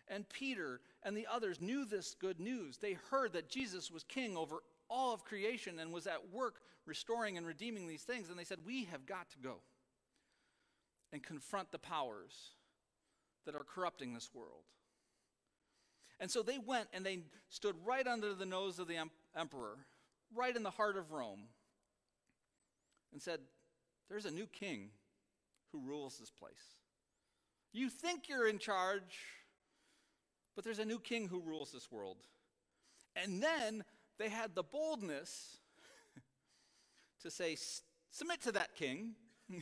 and 0.08 0.28
Peter 0.30 0.82
and 1.04 1.16
the 1.16 1.28
others 1.32 1.62
knew 1.62 1.86
this 1.86 2.16
good 2.20 2.40
news. 2.40 2.78
They 2.78 2.98
heard 3.10 3.34
that 3.34 3.50
Jesus 3.50 3.90
was 3.90 4.04
king 4.04 4.38
over 4.38 4.58
all 4.90 5.14
of 5.14 5.24
creation 5.24 5.80
and 5.80 5.92
was 5.92 6.08
at 6.08 6.32
work 6.32 6.56
restoring 6.86 7.38
and 7.38 7.48
redeeming 7.48 7.88
these 7.88 8.04
things. 8.04 8.30
And 8.30 8.38
they 8.38 8.44
said, 8.44 8.60
We 8.66 8.86
have 8.86 9.06
got 9.06 9.30
to 9.32 9.40
go 9.40 9.56
and 11.14 11.24
confront 11.24 11.72
the 11.72 11.80
powers 11.80 12.52
that 13.46 13.56
are 13.56 13.64
corrupting 13.64 14.14
this 14.14 14.30
world. 14.34 14.64
And 16.20 16.30
so 16.30 16.44
they 16.44 16.60
went 16.60 16.88
and 16.94 17.04
they 17.04 17.20
stood 17.50 17.76
right 17.84 18.06
under 18.06 18.36
the 18.36 18.46
nose 18.46 18.78
of 18.78 18.88
the 18.88 18.98
emperor, 19.36 19.78
right 20.36 20.56
in 20.56 20.64
the 20.64 20.70
heart 20.70 20.98
of 20.98 21.12
Rome, 21.12 21.44
and 23.12 23.22
said, 23.22 23.40
There's 24.10 24.26
a 24.26 24.32
new 24.32 24.48
king 24.48 24.90
who 25.72 25.80
rules 25.80 26.18
this 26.18 26.32
place. 26.32 26.76
You 27.74 27.90
think 27.90 28.28
you're 28.28 28.48
in 28.48 28.60
charge, 28.60 29.20
but 30.56 30.64
there's 30.64 30.80
a 30.80 30.86
new 30.86 31.00
king 31.00 31.28
who 31.28 31.42
rules 31.42 31.72
this 31.72 31.92
world. 31.92 32.18
And 33.16 33.42
then 33.42 33.84
they 34.18 34.30
had 34.30 34.56
the 34.56 34.64
boldness 34.64 35.58
to 37.22 37.32
say, 37.32 37.58
Submit 38.12 38.42
to 38.42 38.52
that 38.54 38.76
king. 38.76 39.16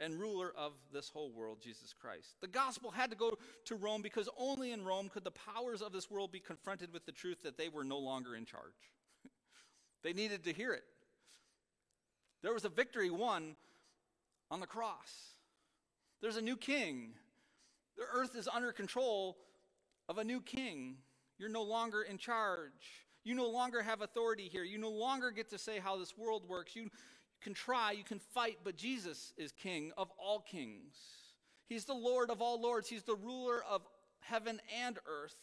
and 0.00 0.18
ruler 0.18 0.52
of 0.56 0.72
this 0.92 1.08
whole 1.08 1.32
world, 1.32 1.58
Jesus 1.60 1.92
Christ. 1.92 2.36
The 2.40 2.48
gospel 2.48 2.90
had 2.90 3.10
to 3.10 3.16
go 3.16 3.36
to 3.66 3.74
Rome 3.74 4.02
because 4.02 4.28
only 4.38 4.72
in 4.72 4.84
Rome 4.84 5.08
could 5.08 5.24
the 5.24 5.32
powers 5.32 5.82
of 5.82 5.92
this 5.92 6.10
world 6.10 6.32
be 6.32 6.40
confronted 6.40 6.92
with 6.92 7.04
the 7.04 7.12
truth 7.12 7.42
that 7.42 7.58
they 7.58 7.68
were 7.68 7.84
no 7.84 7.98
longer 7.98 8.36
in 8.36 8.44
charge. 8.44 8.92
They 10.02 10.12
needed 10.12 10.44
to 10.44 10.52
hear 10.52 10.72
it. 10.72 10.84
There 12.42 12.52
was 12.52 12.64
a 12.64 12.68
victory 12.68 13.10
won 13.10 13.56
on 14.50 14.60
the 14.60 14.66
cross. 14.66 15.34
There's 16.20 16.36
a 16.36 16.42
new 16.42 16.56
king. 16.56 17.10
The 17.96 18.04
earth 18.12 18.36
is 18.36 18.48
under 18.48 18.72
control 18.72 19.36
of 20.08 20.18
a 20.18 20.24
new 20.24 20.40
king. 20.40 20.96
You're 21.38 21.48
no 21.48 21.62
longer 21.62 22.02
in 22.02 22.18
charge. 22.18 23.06
You 23.24 23.34
no 23.34 23.48
longer 23.48 23.82
have 23.82 24.00
authority 24.00 24.48
here. 24.50 24.64
You 24.64 24.78
no 24.78 24.90
longer 24.90 25.30
get 25.30 25.50
to 25.50 25.58
say 25.58 25.78
how 25.78 25.98
this 25.98 26.16
world 26.16 26.48
works. 26.48 26.74
You 26.74 26.90
can 27.40 27.54
try, 27.54 27.92
you 27.92 28.04
can 28.04 28.18
fight, 28.18 28.58
but 28.64 28.76
Jesus 28.76 29.32
is 29.36 29.52
king 29.52 29.92
of 29.96 30.10
all 30.18 30.40
kings. 30.40 30.96
He's 31.68 31.84
the 31.84 31.94
Lord 31.94 32.30
of 32.30 32.40
all 32.40 32.60
lords. 32.60 32.88
He's 32.88 33.02
the 33.02 33.14
ruler 33.14 33.62
of 33.68 33.82
heaven 34.20 34.60
and 34.84 34.98
earth, 35.06 35.36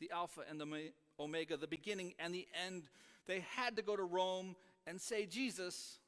the 0.00 0.10
Alpha 0.10 0.42
and 0.48 0.60
the 0.60 0.92
Omega, 1.20 1.56
the 1.56 1.66
beginning 1.66 2.14
and 2.18 2.34
the 2.34 2.46
end. 2.66 2.84
They 3.28 3.44
had 3.54 3.76
to 3.76 3.82
go 3.82 3.94
to 3.94 4.02
Rome 4.02 4.56
and 4.86 5.00
say, 5.00 5.26
Jesus 5.26 5.98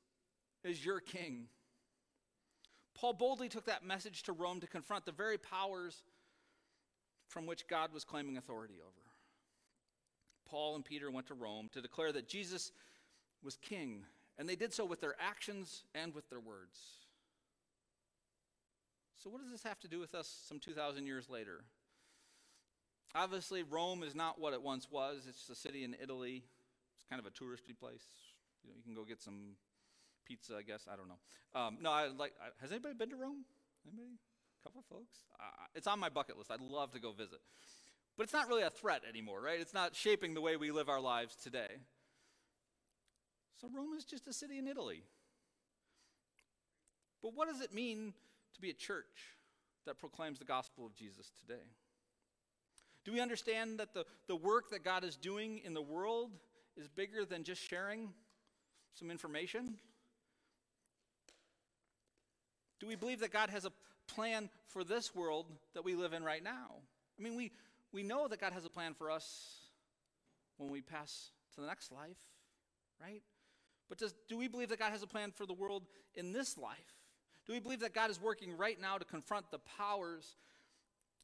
is 0.64 0.84
your 0.84 0.98
king. 0.98 1.46
Paul 2.94 3.12
boldly 3.12 3.48
took 3.48 3.66
that 3.66 3.84
message 3.84 4.24
to 4.24 4.32
Rome 4.32 4.60
to 4.60 4.66
confront 4.66 5.04
the 5.04 5.12
very 5.12 5.38
powers 5.38 6.02
from 7.28 7.46
which 7.46 7.68
God 7.68 7.92
was 7.92 8.04
claiming 8.04 8.36
authority 8.36 8.74
over. 8.80 8.90
Paul 10.46 10.74
and 10.74 10.84
Peter 10.84 11.10
went 11.10 11.28
to 11.28 11.34
Rome 11.34 11.68
to 11.72 11.80
declare 11.80 12.10
that 12.10 12.26
Jesus 12.26 12.72
was 13.44 13.56
king, 13.56 14.04
and 14.36 14.48
they 14.48 14.56
did 14.56 14.72
so 14.72 14.84
with 14.84 15.00
their 15.00 15.14
actions 15.20 15.84
and 15.94 16.14
with 16.14 16.28
their 16.28 16.40
words. 16.40 16.78
So, 19.22 19.30
what 19.30 19.42
does 19.42 19.50
this 19.50 19.62
have 19.62 19.78
to 19.80 19.88
do 19.88 20.00
with 20.00 20.14
us 20.14 20.44
some 20.48 20.58
2,000 20.58 21.06
years 21.06 21.28
later? 21.28 21.64
Obviously, 23.14 23.62
Rome 23.62 24.02
is 24.02 24.14
not 24.14 24.40
what 24.40 24.54
it 24.54 24.62
once 24.62 24.90
was. 24.90 25.26
It's 25.28 25.48
a 25.50 25.54
city 25.54 25.84
in 25.84 25.94
Italy. 26.02 26.44
Kind 27.10 27.20
of 27.20 27.26
a 27.26 27.30
touristy 27.30 27.76
place. 27.76 28.06
You 28.62 28.70
know, 28.70 28.76
you 28.76 28.82
can 28.82 28.94
go 28.94 29.04
get 29.04 29.20
some 29.20 29.56
pizza, 30.24 30.54
I 30.56 30.62
guess. 30.62 30.86
I 30.90 30.96
don't 30.96 31.08
know. 31.08 31.60
Um, 31.60 31.78
no, 31.82 31.90
I 31.90 32.06
like. 32.06 32.32
I, 32.40 32.50
has 32.62 32.70
anybody 32.70 32.94
been 32.94 33.10
to 33.10 33.16
Rome? 33.16 33.44
Anybody? 33.84 34.14
A 34.60 34.62
couple 34.62 34.82
folks. 34.88 35.18
Uh, 35.38 35.66
it's 35.74 35.86
on 35.86 35.98
my 35.98 36.08
bucket 36.08 36.38
list. 36.38 36.50
I'd 36.50 36.60
love 36.60 36.92
to 36.92 37.00
go 37.00 37.12
visit. 37.12 37.40
But 38.16 38.24
it's 38.24 38.32
not 38.32 38.48
really 38.48 38.62
a 38.62 38.70
threat 38.70 39.02
anymore, 39.08 39.40
right? 39.40 39.58
It's 39.58 39.74
not 39.74 39.96
shaping 39.96 40.34
the 40.34 40.40
way 40.40 40.56
we 40.56 40.70
live 40.70 40.88
our 40.88 41.00
lives 41.00 41.34
today. 41.36 41.80
So 43.60 43.68
Rome 43.74 43.94
is 43.96 44.04
just 44.04 44.28
a 44.28 44.32
city 44.32 44.58
in 44.58 44.68
Italy. 44.68 45.02
But 47.22 47.34
what 47.34 47.48
does 47.48 47.60
it 47.60 47.74
mean 47.74 48.14
to 48.54 48.60
be 48.60 48.70
a 48.70 48.74
church 48.74 49.36
that 49.86 49.98
proclaims 49.98 50.38
the 50.38 50.44
gospel 50.44 50.86
of 50.86 50.94
Jesus 50.94 51.30
today? 51.40 51.62
Do 53.04 53.12
we 53.12 53.20
understand 53.20 53.78
that 53.78 53.94
the, 53.94 54.04
the 54.28 54.36
work 54.36 54.70
that 54.70 54.84
God 54.84 55.04
is 55.04 55.16
doing 55.16 55.60
in 55.64 55.74
the 55.74 55.82
world 55.82 56.30
is 56.80 56.88
bigger 56.88 57.24
than 57.24 57.44
just 57.44 57.62
sharing 57.62 58.10
some 58.94 59.10
information? 59.10 59.76
Do 62.80 62.86
we 62.86 62.96
believe 62.96 63.20
that 63.20 63.32
God 63.32 63.50
has 63.50 63.64
a 63.64 63.72
plan 64.06 64.48
for 64.68 64.84
this 64.84 65.14
world 65.14 65.46
that 65.74 65.84
we 65.84 65.94
live 65.94 66.12
in 66.12 66.24
right 66.24 66.42
now? 66.42 66.76
I 67.18 67.22
mean, 67.22 67.36
we, 67.36 67.52
we 67.92 68.02
know 68.02 68.26
that 68.28 68.40
God 68.40 68.52
has 68.52 68.64
a 68.64 68.70
plan 68.70 68.94
for 68.94 69.10
us 69.10 69.58
when 70.56 70.70
we 70.70 70.80
pass 70.80 71.30
to 71.54 71.60
the 71.60 71.66
next 71.66 71.92
life, 71.92 72.16
right? 73.00 73.22
But 73.88 73.98
does, 73.98 74.14
do 74.28 74.38
we 74.38 74.48
believe 74.48 74.70
that 74.70 74.78
God 74.78 74.92
has 74.92 75.02
a 75.02 75.06
plan 75.06 75.32
for 75.32 75.46
the 75.46 75.52
world 75.52 75.84
in 76.14 76.32
this 76.32 76.56
life? 76.56 76.78
Do 77.46 77.52
we 77.52 77.60
believe 77.60 77.80
that 77.80 77.94
God 77.94 78.10
is 78.10 78.20
working 78.20 78.56
right 78.56 78.80
now 78.80 78.96
to 78.96 79.04
confront 79.04 79.50
the 79.50 79.58
powers 79.58 80.36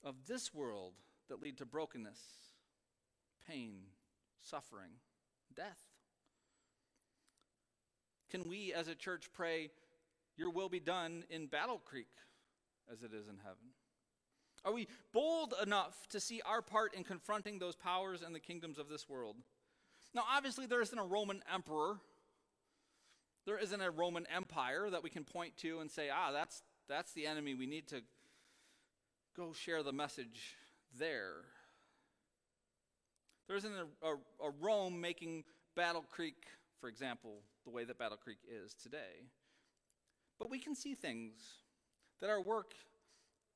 of 0.04 0.14
this 0.26 0.52
world 0.52 0.92
that 1.28 1.40
lead 1.40 1.58
to 1.58 1.64
brokenness, 1.64 2.18
pain, 3.48 3.76
suffering, 4.42 4.90
death? 5.56 5.78
Can 8.30 8.48
we 8.48 8.72
as 8.72 8.88
a 8.88 8.94
church 8.94 9.30
pray, 9.32 9.70
Your 10.36 10.50
will 10.50 10.68
be 10.68 10.80
done 10.80 11.24
in 11.30 11.46
Battle 11.46 11.80
Creek 11.84 12.08
as 12.92 13.02
it 13.02 13.12
is 13.14 13.28
in 13.28 13.38
heaven? 13.38 13.72
Are 14.64 14.72
we 14.72 14.88
bold 15.12 15.54
enough 15.62 16.08
to 16.10 16.20
see 16.20 16.42
our 16.44 16.60
part 16.60 16.92
in 16.94 17.04
confronting 17.04 17.58
those 17.58 17.76
powers 17.76 18.22
and 18.22 18.34
the 18.34 18.40
kingdoms 18.40 18.78
of 18.78 18.88
this 18.88 19.08
world? 19.08 19.36
Now, 20.12 20.24
obviously, 20.28 20.66
there 20.66 20.82
isn't 20.82 20.98
a 20.98 21.04
Roman 21.04 21.42
emperor. 21.52 21.98
There 23.46 23.58
isn't 23.58 23.80
a 23.80 23.90
Roman 23.90 24.26
empire 24.34 24.90
that 24.90 25.04
we 25.04 25.10
can 25.10 25.22
point 25.22 25.56
to 25.58 25.78
and 25.78 25.90
say, 25.90 26.08
ah, 26.12 26.32
that's, 26.32 26.62
that's 26.88 27.12
the 27.12 27.26
enemy. 27.26 27.54
We 27.54 27.66
need 27.66 27.86
to 27.88 28.02
go 29.36 29.52
share 29.52 29.84
the 29.84 29.92
message 29.92 30.56
there. 30.98 31.34
There 33.46 33.56
isn't 33.56 33.72
a, 33.72 34.06
a, 34.06 34.14
a 34.48 34.50
Rome 34.60 35.00
making 35.00 35.44
Battle 35.74 36.04
Creek, 36.10 36.44
for 36.80 36.88
example, 36.88 37.40
the 37.64 37.70
way 37.70 37.84
that 37.84 37.98
Battle 37.98 38.16
Creek 38.16 38.38
is 38.48 38.74
today. 38.74 39.28
But 40.38 40.50
we 40.50 40.58
can 40.58 40.74
see 40.74 40.94
things 40.94 41.34
that 42.20 42.30
our 42.30 42.42
work 42.42 42.74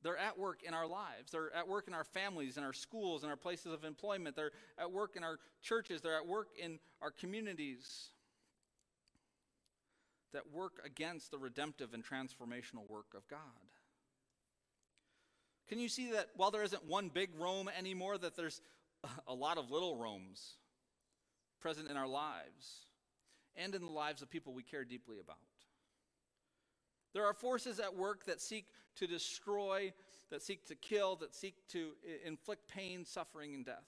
they're 0.02 0.16
at 0.16 0.38
work 0.38 0.62
in 0.62 0.72
our 0.72 0.86
lives. 0.86 1.32
They're 1.32 1.54
at 1.54 1.68
work 1.68 1.86
in 1.86 1.94
our 1.94 2.04
families, 2.04 2.56
in 2.56 2.64
our 2.64 2.72
schools, 2.72 3.22
in 3.22 3.28
our 3.28 3.36
places 3.36 3.72
of 3.72 3.84
employment. 3.84 4.34
They're 4.34 4.52
at 4.78 4.90
work 4.90 5.14
in 5.16 5.22
our 5.22 5.38
churches. 5.62 6.00
They're 6.00 6.16
at 6.16 6.26
work 6.26 6.48
in 6.58 6.78
our 7.02 7.10
communities 7.10 8.08
that 10.32 10.50
work 10.52 10.80
against 10.84 11.30
the 11.30 11.38
redemptive 11.38 11.92
and 11.92 12.04
transformational 12.04 12.88
work 12.88 13.08
of 13.14 13.28
God. 13.28 13.40
Can 15.68 15.78
you 15.78 15.88
see 15.88 16.12
that 16.12 16.28
while 16.34 16.50
there 16.50 16.62
isn't 16.62 16.86
one 16.86 17.10
big 17.10 17.30
Rome 17.38 17.68
anymore, 17.76 18.16
that 18.18 18.36
there's 18.36 18.60
a 19.26 19.34
lot 19.34 19.58
of 19.58 19.70
little 19.70 19.96
Romes 19.96 20.56
present 21.60 21.90
in 21.90 21.96
our 21.96 22.08
lives 22.08 22.86
and 23.56 23.74
in 23.74 23.82
the 23.82 23.90
lives 23.90 24.22
of 24.22 24.30
people 24.30 24.52
we 24.52 24.62
care 24.62 24.84
deeply 24.84 25.18
about? 25.20 25.36
There 27.12 27.26
are 27.26 27.34
forces 27.34 27.80
at 27.80 27.96
work 27.96 28.26
that 28.26 28.40
seek 28.40 28.66
to 28.96 29.06
destroy, 29.06 29.92
that 30.30 30.42
seek 30.42 30.66
to 30.66 30.74
kill, 30.74 31.16
that 31.16 31.34
seek 31.34 31.54
to 31.68 31.92
inflict 32.24 32.68
pain, 32.68 33.04
suffering, 33.04 33.54
and 33.54 33.64
death. 33.64 33.86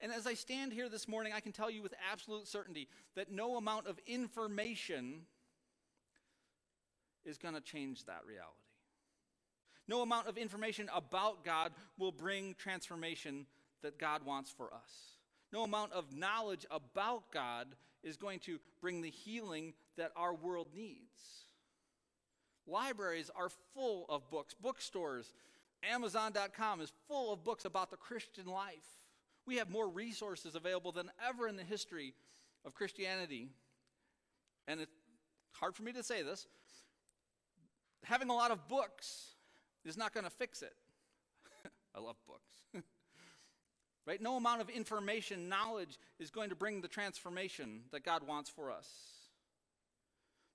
And 0.00 0.12
as 0.12 0.26
I 0.26 0.34
stand 0.34 0.72
here 0.72 0.88
this 0.88 1.08
morning, 1.08 1.32
I 1.34 1.40
can 1.40 1.52
tell 1.52 1.70
you 1.70 1.82
with 1.82 1.94
absolute 2.12 2.48
certainty 2.48 2.88
that 3.14 3.30
no 3.30 3.56
amount 3.56 3.86
of 3.86 3.98
information 4.06 5.22
is 7.24 7.38
going 7.38 7.54
to 7.54 7.60
change 7.60 8.04
that 8.04 8.20
reality. 8.26 8.52
No 9.88 10.02
amount 10.02 10.26
of 10.26 10.36
information 10.36 10.90
about 10.94 11.44
God 11.44 11.72
will 11.96 12.12
bring 12.12 12.54
transformation 12.58 13.46
that 13.86 14.00
God 14.00 14.26
wants 14.26 14.50
for 14.50 14.74
us. 14.74 15.16
No 15.52 15.62
amount 15.62 15.92
of 15.92 16.12
knowledge 16.12 16.66
about 16.72 17.30
God 17.32 17.68
is 18.02 18.16
going 18.16 18.40
to 18.40 18.58
bring 18.80 19.00
the 19.00 19.10
healing 19.10 19.74
that 19.96 20.10
our 20.16 20.34
world 20.34 20.66
needs. 20.74 21.46
Libraries 22.66 23.30
are 23.36 23.48
full 23.74 24.06
of 24.08 24.28
books. 24.28 24.54
Bookstores, 24.54 25.32
Amazon.com 25.84 26.80
is 26.80 26.92
full 27.06 27.32
of 27.32 27.44
books 27.44 27.64
about 27.64 27.92
the 27.92 27.96
Christian 27.96 28.46
life. 28.46 28.98
We 29.46 29.56
have 29.56 29.70
more 29.70 29.88
resources 29.88 30.56
available 30.56 30.90
than 30.90 31.08
ever 31.24 31.46
in 31.46 31.54
the 31.54 31.62
history 31.62 32.12
of 32.64 32.74
Christianity. 32.74 33.50
And 34.66 34.80
it's 34.80 34.90
hard 35.52 35.76
for 35.76 35.84
me 35.84 35.92
to 35.92 36.02
say 36.02 36.24
this. 36.24 36.48
Having 38.02 38.30
a 38.30 38.34
lot 38.34 38.50
of 38.50 38.66
books 38.66 39.36
is 39.84 39.96
not 39.96 40.12
going 40.12 40.24
to 40.24 40.30
fix 40.30 40.62
it. 40.62 40.74
I 41.94 42.00
love 42.00 42.16
books. 42.26 42.84
right? 44.06 44.22
No 44.22 44.36
amount 44.36 44.60
of 44.60 44.70
information, 44.70 45.48
knowledge 45.48 45.98
is 46.18 46.30
going 46.30 46.50
to 46.50 46.56
bring 46.56 46.80
the 46.80 46.88
transformation 46.88 47.80
that 47.90 48.04
God 48.04 48.26
wants 48.26 48.48
for 48.48 48.70
us. 48.70 48.88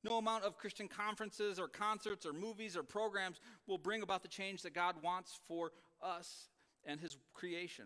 No 0.04 0.18
amount 0.18 0.46
of 0.46 0.58
Christian 0.58 0.88
conferences 0.88 1.60
or 1.60 1.68
concerts 1.68 2.26
or 2.26 2.34
movies 2.34 2.76
or 2.76 2.82
programs 2.82 3.40
will 3.68 3.78
bring 3.78 4.02
about 4.02 4.24
the 4.24 4.28
change 4.28 4.64
that 4.64 4.74
God 4.74 4.96
wants 5.04 5.38
for 5.48 5.72
us 6.02 6.48
and 6.86 7.00
His 7.00 7.18
creation. 7.34 7.86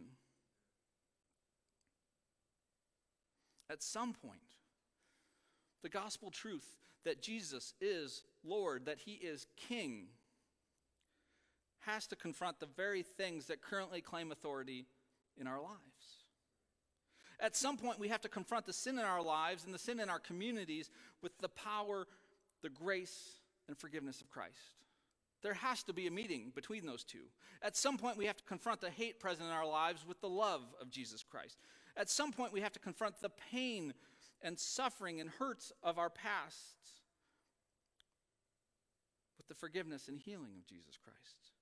At 3.69 3.84
some 3.84 4.13
point, 4.13 4.39
the 5.84 5.89
gospel 5.89 6.32
truth 6.32 6.78
that 7.04 7.21
Jesus 7.21 7.73
is 7.82 8.23
Lord, 8.43 8.86
that 8.86 8.99
He 8.99 9.13
is 9.13 9.47
King, 9.58 10.06
has 11.82 12.08
to 12.08 12.15
confront 12.15 12.60
the 12.60 12.67
very 12.78 13.04
things 13.04 13.47
that 13.47 13.62
currently 13.62 14.01
claim 14.01 14.32
authority 14.32 14.86
in 15.39 15.47
our 15.47 15.61
lives. 15.61 15.79
At 17.39 17.55
some 17.55 17.77
point, 17.77 17.99
we 17.99 18.07
have 18.07 18.21
to 18.21 18.29
confront 18.29 18.65
the 18.65 18.73
sin 18.73 18.97
in 18.97 19.05
our 19.05 19.21
lives 19.21 19.65
and 19.65 19.73
the 19.73 19.79
sin 19.79 19.99
in 19.99 20.09
our 20.09 20.19
communities 20.19 20.89
with 21.21 21.37
the 21.39 21.49
power, 21.49 22.07
the 22.61 22.69
grace, 22.69 23.41
and 23.67 23.77
forgiveness 23.77 24.21
of 24.21 24.29
Christ. 24.29 24.53
There 25.41 25.53
has 25.53 25.83
to 25.83 25.93
be 25.93 26.07
a 26.07 26.11
meeting 26.11 26.51
between 26.55 26.85
those 26.85 27.03
two. 27.03 27.25
At 27.61 27.75
some 27.75 27.97
point, 27.97 28.17
we 28.17 28.25
have 28.25 28.37
to 28.37 28.43
confront 28.45 28.81
the 28.81 28.89
hate 28.89 29.19
present 29.19 29.47
in 29.47 29.53
our 29.53 29.67
lives 29.67 30.05
with 30.07 30.21
the 30.21 30.29
love 30.29 30.63
of 30.81 30.89
Jesus 30.89 31.23
Christ. 31.23 31.57
At 31.97 32.09
some 32.09 32.31
point, 32.31 32.53
we 32.53 32.61
have 32.61 32.73
to 32.73 32.79
confront 32.79 33.21
the 33.21 33.31
pain 33.51 33.93
and 34.41 34.57
suffering 34.57 35.21
and 35.21 35.29
hurts 35.29 35.71
of 35.83 35.99
our 35.99 36.09
pasts 36.09 37.01
with 39.37 39.47
the 39.47 39.53
forgiveness 39.53 40.07
and 40.07 40.17
healing 40.17 40.53
of 40.57 40.65
Jesus 40.65 40.97
Christ. 41.03 41.54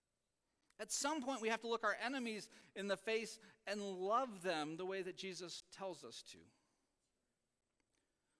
At 0.79 0.91
some 0.91 1.21
point, 1.21 1.41
we 1.41 1.49
have 1.49 1.61
to 1.61 1.67
look 1.67 1.83
our 1.83 1.95
enemies 2.03 2.49
in 2.75 2.87
the 2.87 2.97
face 2.97 3.39
and 3.67 3.81
love 3.81 4.41
them 4.43 4.75
the 4.77 4.85
way 4.85 5.01
that 5.01 5.17
Jesus 5.17 5.63
tells 5.75 6.03
us 6.03 6.23
to. 6.31 6.37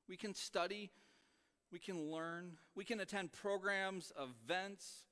We 0.09 0.17
can 0.17 0.33
study, 0.33 0.91
we 1.71 1.79
can 1.79 2.11
learn, 2.11 2.57
we 2.75 2.83
can 2.83 2.99
attend 2.99 3.31
programs, 3.31 4.11
events, 4.19 5.05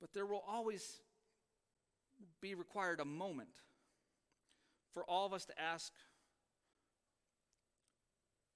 but 0.00 0.12
there 0.12 0.26
will 0.26 0.44
always 0.46 1.00
be 2.40 2.54
required 2.54 3.00
a 3.00 3.04
moment 3.04 3.62
for 4.92 5.04
all 5.04 5.26
of 5.26 5.32
us 5.32 5.44
to 5.46 5.60
ask 5.60 5.92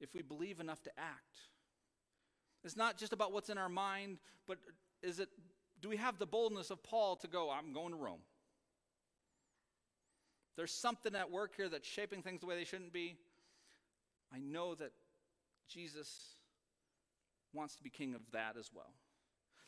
if 0.01 0.15
we 0.15 0.23
believe 0.23 0.61
enough 0.61 0.83
to 0.83 0.91
act. 0.99 1.39
It's 2.65 2.77
not 2.77 2.99
just 2.99 3.13
about 3.13 3.33
what's 3.33 3.51
in 3.51 3.59
our 3.59 3.69
mind, 3.69 4.19
but 4.47 4.59
is 5.03 5.19
it 5.19 5.29
do 5.81 5.89
we 5.89 5.97
have 5.97 6.19
the 6.19 6.27
boldness 6.27 6.71
of 6.71 6.83
Paul 6.83 7.17
to 7.17 7.29
go, 7.29 7.51
I'm 7.51 7.73
going 7.73 7.91
to 7.91 7.97
Rome? 7.97 8.21
There's 10.57 10.73
something 10.73 11.15
at 11.15 11.31
work 11.31 11.53
here 11.57 11.69
that's 11.69 11.89
shaping 11.89 12.23
things 12.23 12.41
the 12.41 12.47
way 12.47 12.57
they 12.57 12.65
shouldn't 12.65 12.93
be. 12.93 13.17
I 14.35 14.39
know 14.39 14.75
that 14.75 14.93
Jesus 15.69 16.35
wants 17.53 17.77
to 17.77 17.83
be 17.83 17.91
king 17.91 18.15
of 18.15 18.21
that 18.33 18.57
as 18.59 18.71
well. 18.75 18.93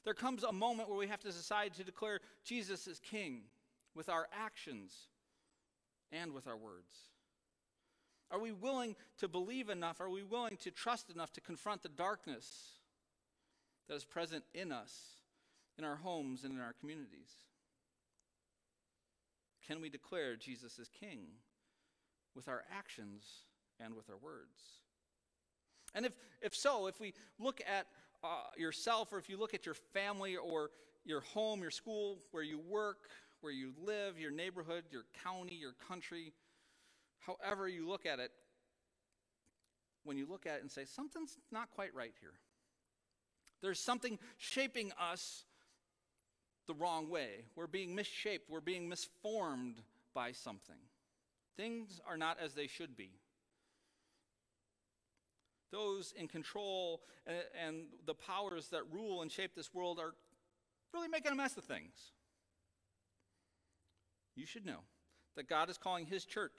There 0.05 0.15
comes 0.15 0.43
a 0.43 0.53
moment 0.53 0.89
where 0.89 0.99
we 0.99 1.07
have 1.07 1.21
to 1.21 1.29
decide 1.29 1.75
to 1.75 1.85
declare 1.85 2.21
Jesus 2.45 2.87
is 2.87 2.99
king 2.99 3.43
with 3.95 4.09
our 4.09 4.27
actions 4.33 4.93
and 6.11 6.33
with 6.33 6.47
our 6.47 6.57
words. 6.57 6.95
Are 8.31 8.41
we 8.41 8.53
willing 8.53 8.97
to 9.19 9.29
believe 9.29 9.69
enough? 9.69 10.01
Are 10.01 10.11
we 10.11 10.23
willing 10.23 10.57
to 10.63 10.71
trust 10.71 11.11
enough 11.11 11.33
to 11.33 11.41
confront 11.41 11.83
the 11.83 11.89
darkness 11.89 12.47
that 13.89 13.95
is 13.95 14.05
present 14.05 14.45
in 14.55 14.73
us, 14.73 14.93
in 15.79 15.85
our 15.85 15.97
homes, 15.97 16.45
and 16.45 16.53
in 16.53 16.61
our 16.61 16.75
communities? 16.79 17.31
Can 19.67 19.81
we 19.81 19.89
declare 19.89 20.37
Jesus 20.37 20.79
is 20.79 20.89
king 20.89 21.21
with 22.35 22.49
our 22.49 22.63
actions 22.71 23.25
and 23.81 23.95
with 23.95 24.11
our 24.11 24.17
words? 24.17 24.81
And 25.95 26.07
if, 26.07 26.13
if 26.41 26.55
so, 26.55 26.87
if 26.87 27.01
we 27.01 27.15
look 27.39 27.61
at 27.61 27.87
uh, 28.25 28.51
yourself 28.57 29.13
or 29.13 29.19
if 29.19 29.29
you 29.29 29.37
look 29.37 29.55
at 29.55 29.67
your 29.67 29.75
family 29.75 30.37
or 30.37 30.71
your 31.05 31.21
home, 31.21 31.61
your 31.61 31.71
school, 31.71 32.19
where 32.31 32.43
you 32.43 32.59
work, 32.59 33.11
where 33.41 33.53
you 33.53 33.73
live, 33.85 34.19
your 34.19 34.31
neighborhood, 34.31 34.85
your 34.91 35.05
county, 35.23 35.55
your 35.55 35.75
country, 35.89 36.33
however 37.21 37.69
you 37.69 37.89
look 37.89 38.07
at 38.07 38.21
it, 38.21 38.31
when 40.05 40.17
you 40.17 40.27
look 40.29 40.47
at 40.47 40.57
it 40.57 40.63
and 40.63 40.71
say, 40.71 40.85
something's 40.85 41.39
not 41.51 41.71
quite 41.71 41.95
right 41.95 42.15
here. 42.21 42.35
There's 43.61 43.79
something 43.79 44.19
shaping 44.39 44.93
us 44.99 45.45
the 46.67 46.75
wrong 46.75 47.09
way. 47.09 47.45
We're 47.57 47.67
being 47.67 47.95
misshaped, 47.95 48.49
we're 48.49 48.61
being 48.61 48.89
misformed 48.89 49.81
by 50.15 50.33
something. 50.33 50.77
Things 51.57 52.01
are 52.07 52.17
not 52.17 52.39
as 52.43 52.55
they 52.55 52.67
should 52.67 52.97
be. 52.97 53.11
Those 55.71 56.13
in 56.17 56.29
control 56.29 57.01
and, 57.27 57.87
the 58.05 58.15
powers 58.15 58.69
that 58.69 58.83
rule 58.93 59.23
and 59.23 59.33
shape 59.33 59.55
this 59.55 59.73
world 59.73 59.99
are 59.99 60.13
really 60.93 61.09
making 61.09 61.33
a 61.33 61.35
mess 61.35 61.57
of 61.57 61.65
things. 61.65 61.95
You 64.35 64.45
should 64.45 64.67
know 64.67 64.81
that 65.37 65.49
God 65.49 65.71
is 65.71 65.79
calling 65.79 66.07
His 66.07 66.25
church 66.25 66.53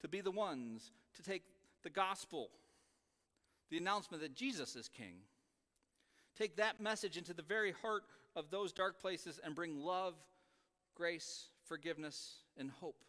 to 0.00 0.08
be 0.08 0.20
the 0.20 0.30
ones 0.30 0.92
to 1.16 1.22
take 1.22 1.42
the 1.82 1.90
gospel, 1.90 2.50
the 3.70 3.76
announcement 3.76 4.22
that 4.22 4.34
Jesus 4.34 4.76
is 4.76 4.88
King, 4.88 5.16
take 6.38 6.56
that 6.56 6.80
message 6.80 7.16
into 7.16 7.34
the 7.34 7.42
very 7.42 7.72
heart 7.72 8.04
of 8.36 8.50
those 8.50 8.72
dark 8.72 9.00
places 9.00 9.40
and 9.42 9.54
bring 9.54 9.80
love, 9.80 10.14
grace, 10.94 11.46
forgiveness, 11.64 12.36
and 12.56 12.70
hope 12.70 13.04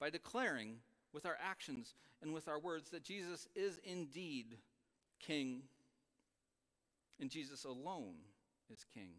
by 0.00 0.10
declaring 0.10 0.76
with 1.12 1.26
our 1.26 1.36
actions 1.42 1.94
and 2.22 2.32
with 2.32 2.48
our 2.48 2.58
words 2.58 2.90
that 2.90 3.02
Jesus 3.02 3.48
is 3.54 3.80
indeed 3.84 4.58
King 5.20 5.62
and 7.20 7.30
Jesus 7.30 7.64
alone 7.64 8.14
is 8.72 8.84
King. 8.94 9.10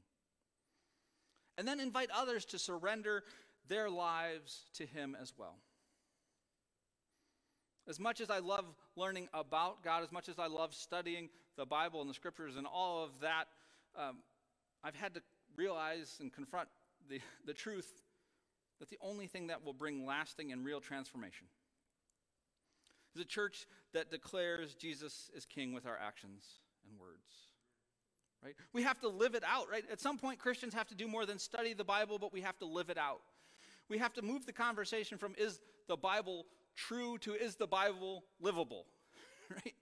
And 1.57 1.67
then 1.67 1.79
invite 1.79 2.09
others 2.15 2.45
to 2.45 2.59
surrender 2.59 3.23
their 3.67 3.89
lives 3.89 4.61
to 4.75 4.85
Him 4.85 5.15
as 5.19 5.33
well. 5.37 5.55
As 7.87 7.99
much 7.99 8.21
as 8.21 8.29
I 8.29 8.39
love 8.39 8.65
learning 8.95 9.27
about 9.33 9.83
God, 9.83 10.03
as 10.03 10.11
much 10.11 10.29
as 10.29 10.37
I 10.39 10.47
love 10.47 10.73
studying 10.73 11.29
the 11.57 11.65
Bible 11.65 12.01
and 12.01 12.09
the 12.09 12.13
scriptures 12.13 12.55
and 12.55 12.67
all 12.67 13.03
of 13.03 13.19
that, 13.21 13.45
um, 13.97 14.17
I've 14.83 14.95
had 14.95 15.13
to 15.15 15.21
realize 15.55 16.17
and 16.19 16.31
confront 16.31 16.69
the, 17.09 17.19
the 17.45 17.53
truth 17.53 17.89
that 18.79 18.89
the 18.89 18.97
only 19.01 19.27
thing 19.27 19.47
that 19.47 19.65
will 19.65 19.73
bring 19.73 20.05
lasting 20.05 20.51
and 20.51 20.63
real 20.63 20.79
transformation 20.79 21.47
is 23.15 23.21
a 23.21 23.25
church 23.25 23.67
that 23.93 24.09
declares 24.09 24.75
Jesus 24.75 25.29
is 25.35 25.45
king 25.45 25.73
with 25.73 25.85
our 25.85 25.97
actions 25.97 26.43
and 26.87 26.99
words. 26.99 27.49
Right? 28.43 28.55
We 28.71 28.83
have 28.83 28.99
to 29.01 29.09
live 29.09 29.35
it 29.35 29.43
out, 29.45 29.69
right? 29.69 29.83
At 29.91 29.99
some 29.99 30.17
point, 30.17 30.39
Christians 30.39 30.73
have 30.73 30.87
to 30.87 30.95
do 30.95 31.07
more 31.07 31.25
than 31.25 31.39
study 31.39 31.73
the 31.73 31.83
Bible, 31.83 32.17
but 32.19 32.31
we 32.31 32.41
have 32.41 32.57
to 32.59 32.65
live 32.65 32.89
it 32.89 32.97
out. 32.97 33.19
We 33.89 33.97
have 33.97 34.13
to 34.13 34.21
move 34.21 34.45
the 34.45 34.53
conversation 34.53 35.17
from 35.17 35.33
is 35.37 35.59
the 35.87 35.97
Bible 35.97 36.45
true 36.75 37.17
to 37.19 37.33
is 37.33 37.55
the 37.55 37.67
Bible 37.67 38.23
livable, 38.39 38.85
right? 39.49 39.73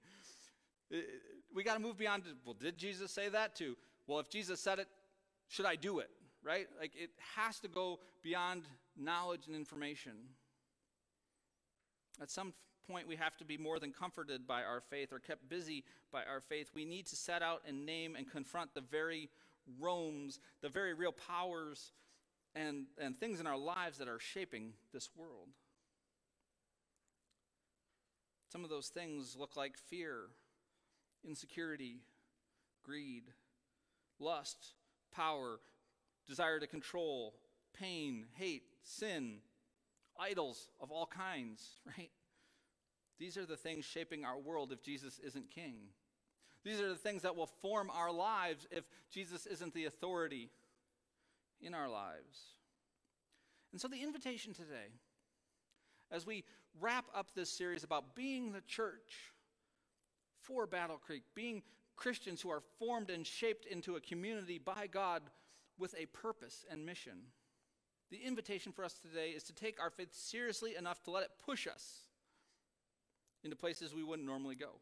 We 1.54 1.64
got 1.64 1.76
to 1.76 1.80
move 1.80 1.98
beyond, 1.98 2.24
well, 2.46 2.56
did 2.60 2.78
Jesus 2.78 3.12
say 3.12 3.30
that? 3.30 3.56
To, 3.58 3.76
well, 4.08 4.20
if 4.20 4.30
Jesus 4.30 4.60
said 4.60 4.80
it, 4.80 4.88
should 5.48 5.66
I 5.66 5.76
do 5.76 6.00
it? 6.00 6.10
Right? 6.44 6.68
Like 6.80 6.92
it 6.96 7.12
has 7.36 7.60
to 7.60 7.68
go 7.68 8.00
beyond 8.24 8.64
knowledge 8.98 9.48
and 9.48 9.56
information. 9.56 10.14
At 12.22 12.32
some 12.32 12.54
point, 12.90 13.08
we 13.08 13.18
have 13.18 13.36
to 13.38 13.46
be 13.46 13.58
more 13.58 13.80
than 13.80 13.92
comforted 13.92 14.48
by 14.48 14.64
our 14.64 14.82
faith 14.82 15.12
or 15.12 15.20
kept 15.20 15.50
busy 15.50 15.84
by 16.12 16.24
our 16.24 16.40
faith. 16.40 16.72
We 16.74 16.86
need 16.86 17.06
to 17.08 17.16
set 17.16 17.42
out 17.42 17.62
and 17.68 17.86
name 17.86 18.16
and 18.16 18.30
confront 18.30 18.74
the 18.74 18.82
very 18.82 19.30
Romes, 19.80 20.40
the 20.62 20.70
very 20.70 20.94
real 20.94 21.12
powers 21.12 21.92
and, 22.56 22.86
and 22.98 23.20
things 23.20 23.40
in 23.40 23.48
our 23.48 23.58
lives 23.58 23.98
that 23.98 24.08
are 24.08 24.20
shaping 24.20 24.74
this 24.94 25.10
world. 25.16 25.50
Some 28.50 28.64
of 28.64 28.70
those 28.70 28.88
things 28.88 29.36
look 29.38 29.58
like 29.58 29.78
fear, 29.78 30.30
insecurity, 31.28 31.98
greed, 32.84 33.24
lust, 34.20 34.74
power, 35.12 35.60
desire 36.28 36.60
to 36.60 36.68
control, 36.68 37.36
pain, 37.74 38.26
hate, 38.34 38.64
sin, 38.84 39.40
idols 40.20 40.70
of 40.80 40.92
all 40.92 41.06
kinds, 41.06 41.80
right? 41.98 42.12
These 43.20 43.38
are 43.38 43.46
the 43.46 43.58
things 43.58 43.86
shaping 43.86 44.26
our 44.26 44.38
world 44.38 44.72
if 44.72 44.84
Jesus 44.84 45.20
isn't 45.20 45.50
king. 45.50 45.76
These 46.64 46.82
are 46.82 46.90
the 46.90 46.96
things 46.96 47.22
that 47.22 47.36
will 47.36 47.48
form 47.48 47.90
our 47.90 48.12
lives 48.12 48.68
if 48.72 48.84
Jesus 49.10 49.46
isn't 49.46 49.74
the 49.74 49.86
authority 49.86 50.50
in 51.62 51.74
our 51.74 51.90
lives. 51.90 52.58
And 53.72 53.82
so, 53.82 53.88
the 53.88 54.04
invitation 54.04 54.54
today, 54.54 54.92
as 56.12 56.26
we 56.26 56.44
wrap 56.80 57.06
up 57.16 57.34
this 57.34 57.50
series 57.50 57.84
about 57.84 58.16
being 58.16 58.52
the 58.52 58.62
church 58.62 59.34
for 60.42 60.66
Battle 60.68 60.98
Creek, 60.98 61.24
being 61.36 61.64
Christians 61.98 62.42
who 62.42 62.50
are 62.50 62.62
formed 62.80 63.10
and 63.10 63.28
shaped 63.28 63.66
into 63.66 63.96
a 63.96 64.02
community 64.02 64.58
by 64.58 64.88
God 64.88 65.24
with 65.78 65.94
a 65.98 66.06
purpose 66.08 66.66
and 66.72 66.86
mission. 66.86 67.18
The 68.10 68.18
invitation 68.18 68.72
for 68.72 68.86
us 68.86 68.94
today 68.94 69.32
is 69.32 69.44
to 69.44 69.54
take 69.54 69.82
our 69.82 69.90
faith 69.90 70.14
seriously 70.14 70.76
enough 70.78 71.04
to 71.04 71.12
let 71.12 71.24
it 71.24 71.32
push 71.46 71.68
us 71.68 72.08
into 73.44 73.56
places 73.56 73.94
we 73.94 74.04
wouldn't 74.04 74.28
normally 74.28 74.56
go. 74.56 74.80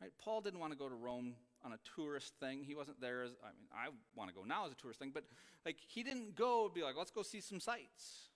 Right? 0.00 0.12
Paul 0.18 0.40
didn't 0.40 0.60
want 0.60 0.72
to 0.72 0.78
go 0.78 0.88
to 0.88 0.94
Rome 0.94 1.34
on 1.64 1.72
a 1.72 1.78
tourist 1.96 2.34
thing. 2.40 2.62
He 2.64 2.74
wasn't 2.74 3.00
there 3.00 3.22
as 3.22 3.30
I 3.42 3.48
mean, 3.48 3.68
I 3.72 3.88
want 4.16 4.30
to 4.30 4.34
go 4.34 4.42
now 4.44 4.66
as 4.66 4.72
a 4.72 4.76
tourist 4.76 4.98
thing, 4.98 5.12
but 5.12 5.24
like 5.64 5.76
he 5.86 6.02
didn't 6.02 6.34
go 6.34 6.70
be 6.72 6.82
like, 6.82 6.96
let's 6.96 7.10
go 7.10 7.22
see 7.22 7.40
some 7.40 7.60
sights. 7.60 8.28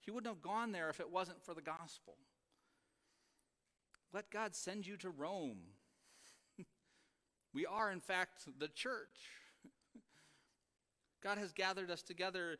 He 0.00 0.10
wouldn't 0.10 0.32
have 0.32 0.42
gone 0.42 0.72
there 0.72 0.88
if 0.88 1.00
it 1.00 1.10
wasn't 1.10 1.42
for 1.42 1.54
the 1.54 1.60
gospel. 1.60 2.16
Let 4.12 4.30
God 4.30 4.54
send 4.54 4.86
you 4.86 4.96
to 4.98 5.10
Rome. 5.10 5.58
We 7.52 7.66
are, 7.66 7.90
in 7.90 8.00
fact, 8.00 8.44
the 8.58 8.68
church. 8.68 9.28
God 11.22 11.38
has 11.38 11.52
gathered 11.52 11.90
us 11.90 12.02
together 12.02 12.56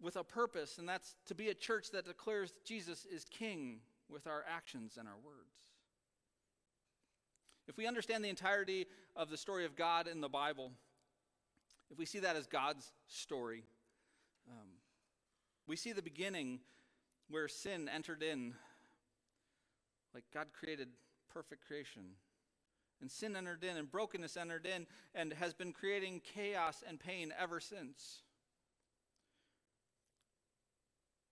with 0.00 0.16
a 0.16 0.24
purpose, 0.24 0.78
and 0.78 0.88
that's 0.88 1.16
to 1.26 1.34
be 1.34 1.48
a 1.48 1.54
church 1.54 1.90
that 1.90 2.06
declares 2.06 2.52
Jesus 2.64 3.04
is 3.04 3.24
king 3.24 3.80
with 4.08 4.26
our 4.26 4.44
actions 4.48 4.96
and 4.98 5.08
our 5.08 5.16
words. 5.24 5.38
If 7.66 7.76
we 7.76 7.86
understand 7.86 8.24
the 8.24 8.30
entirety 8.30 8.86
of 9.14 9.28
the 9.28 9.36
story 9.36 9.66
of 9.66 9.76
God 9.76 10.06
in 10.06 10.20
the 10.20 10.28
Bible, 10.28 10.72
if 11.90 11.98
we 11.98 12.06
see 12.06 12.20
that 12.20 12.36
as 12.36 12.46
God's 12.46 12.90
story, 13.08 13.64
um, 14.48 14.68
we 15.66 15.76
see 15.76 15.92
the 15.92 16.00
beginning 16.00 16.60
where 17.28 17.48
sin 17.48 17.90
entered 17.94 18.22
in. 18.22 18.54
Like 20.14 20.24
God 20.32 20.46
created 20.58 20.88
perfect 21.32 21.66
creation. 21.66 22.02
And 23.00 23.10
sin 23.10 23.36
entered 23.36 23.62
in, 23.62 23.76
and 23.76 23.90
brokenness 23.90 24.36
entered 24.36 24.66
in, 24.66 24.86
and 25.14 25.32
has 25.34 25.54
been 25.54 25.72
creating 25.72 26.20
chaos 26.34 26.82
and 26.86 26.98
pain 26.98 27.32
ever 27.38 27.60
since. 27.60 28.22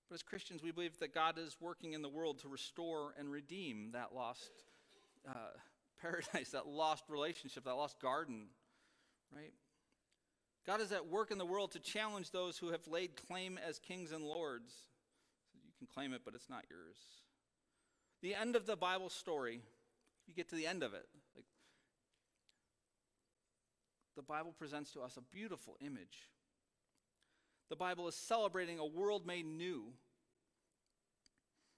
But 0.09 0.15
as 0.15 0.23
Christians, 0.23 0.63
we 0.63 0.71
believe 0.71 0.99
that 1.01 1.13
God 1.13 1.39
is 1.39 1.57
working 1.61 1.93
in 1.93 2.03
the 2.03 2.09
world 2.09 2.39
to 2.41 2.49
restore 2.49 3.15
and 3.19 3.31
redeem 3.31 3.91
that 3.93 4.15
lost, 4.15 4.51
uh, 5.29 5.33
paradise, 6.01 6.51
that 6.51 6.69
lost 6.69 7.05
relationship, 7.09 7.65
that 7.65 7.75
lost 7.75 8.01
garden, 8.01 8.47
right? 9.35 9.53
God 10.67 10.81
is 10.81 10.93
at 10.93 11.07
work 11.07 11.31
in 11.31 11.39
the 11.39 11.47
world 11.47 11.73
to 11.73 11.81
challenge 11.81 12.31
those 12.31 12.59
who 12.59 12.71
have 12.71 12.87
laid 12.89 13.17
claim 13.27 13.59
as 13.59 13.79
kings 13.79 14.13
and 14.13 14.25
lords. 14.25 14.73
You 15.65 15.73
can 15.79 15.87
claim 15.93 16.13
it, 16.13 16.23
but 16.25 16.35
it's 16.35 16.51
not 16.51 16.65
yours. 16.71 16.97
The 18.23 18.35
end 18.35 18.57
of 18.57 18.67
the 18.67 18.77
Bible 18.77 19.09
story, 19.09 19.61
you 20.27 20.35
get 20.35 20.49
to 20.51 20.57
the 20.57 20.67
end 20.67 20.83
of 20.83 20.95
it. 20.95 21.07
The 24.17 24.23
Bible 24.23 24.55
presents 24.59 24.91
to 24.93 25.03
us 25.03 25.19
a 25.19 25.35
beautiful 25.35 25.77
image. 25.81 26.31
The 27.69 27.77
Bible 27.77 28.09
is 28.09 28.15
celebrating 28.15 28.79
a 28.79 28.87
world 28.87 29.27
made 29.27 29.45
new 29.45 29.85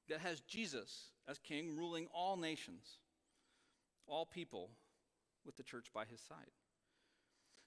that 0.09 0.20
has 0.20 0.40
Jesus 0.42 1.11
as 1.29 1.38
king 1.38 1.77
ruling 1.77 2.07
all 2.14 2.37
nations, 2.37 2.98
all 4.07 4.24
people, 4.24 4.70
with 5.44 5.57
the 5.57 5.62
church 5.62 5.87
by 5.92 6.05
his 6.05 6.20
side. 6.20 6.51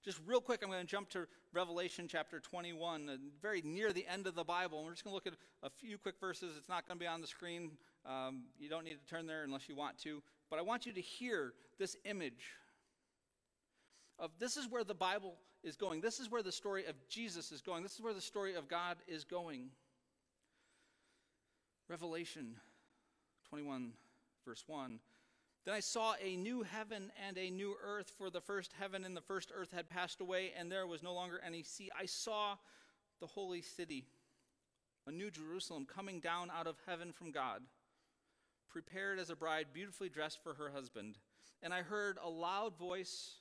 Just 0.03 0.19
real 0.25 0.41
quick, 0.41 0.61
I'm 0.63 0.69
going 0.69 0.81
to 0.81 0.87
jump 0.87 1.09
to 1.09 1.27
Revelation 1.53 2.07
chapter 2.07 2.39
21, 2.39 3.19
very 3.41 3.61
near 3.61 3.93
the 3.93 4.07
end 4.07 4.25
of 4.25 4.33
the 4.33 4.43
Bible. 4.43 4.79
And 4.79 4.87
we're 4.87 4.93
just 4.93 5.03
going 5.03 5.11
to 5.11 5.15
look 5.15 5.27
at 5.27 5.33
a 5.61 5.69
few 5.69 5.97
quick 5.97 6.15
verses. 6.19 6.55
It's 6.57 6.69
not 6.69 6.87
going 6.87 6.97
to 6.97 7.03
be 7.03 7.07
on 7.07 7.21
the 7.21 7.27
screen. 7.27 7.71
Um, 8.05 8.45
you 8.57 8.67
don't 8.67 8.83
need 8.83 8.97
to 8.99 9.05
turn 9.05 9.27
there 9.27 9.43
unless 9.43 9.69
you 9.69 9.75
want 9.75 9.99
to. 9.99 10.23
But 10.49 10.57
I 10.57 10.63
want 10.63 10.87
you 10.87 10.93
to 10.93 11.01
hear 11.01 11.53
this 11.77 11.95
image 12.05 12.55
of 14.19 14.31
this 14.39 14.57
is 14.57 14.69
where 14.69 14.83
the 14.83 14.93
Bible 14.93 15.35
is 15.63 15.75
going. 15.75 16.01
This 16.01 16.19
is 16.19 16.29
where 16.29 16.43
the 16.43 16.51
story 16.51 16.85
of 16.85 16.95
Jesus 17.09 17.51
is 17.51 17.61
going. 17.61 17.83
This 17.83 17.95
is 17.95 18.01
where 18.01 18.13
the 18.13 18.21
story 18.21 18.55
of 18.55 18.67
God 18.67 18.97
is 19.07 19.23
going. 19.23 19.69
Revelation 21.87 22.55
21, 23.49 23.91
verse 24.45 24.63
1. 24.67 24.99
Then 25.65 25.75
I 25.75 25.79
saw 25.79 26.15
a 26.23 26.35
new 26.35 26.63
heaven 26.63 27.11
and 27.27 27.37
a 27.37 27.51
new 27.51 27.75
earth, 27.83 28.11
for 28.17 28.29
the 28.31 28.41
first 28.41 28.73
heaven 28.79 29.03
and 29.05 29.15
the 29.15 29.21
first 29.21 29.51
earth 29.55 29.71
had 29.71 29.89
passed 29.89 30.19
away, 30.19 30.53
and 30.57 30.71
there 30.71 30.87
was 30.87 31.03
no 31.03 31.13
longer 31.13 31.39
any 31.45 31.61
sea. 31.61 31.91
I 31.99 32.05
saw 32.05 32.55
the 33.19 33.27
holy 33.27 33.61
city, 33.61 34.05
a 35.05 35.11
new 35.11 35.29
Jerusalem, 35.29 35.85
coming 35.85 36.19
down 36.19 36.49
out 36.49 36.65
of 36.65 36.77
heaven 36.87 37.11
from 37.11 37.31
God, 37.31 37.61
prepared 38.69 39.19
as 39.19 39.29
a 39.29 39.35
bride, 39.35 39.67
beautifully 39.71 40.09
dressed 40.09 40.41
for 40.41 40.55
her 40.55 40.71
husband. 40.73 41.19
And 41.61 41.73
I 41.73 41.83
heard 41.83 42.17
a 42.23 42.29
loud 42.29 42.75
voice 42.79 43.40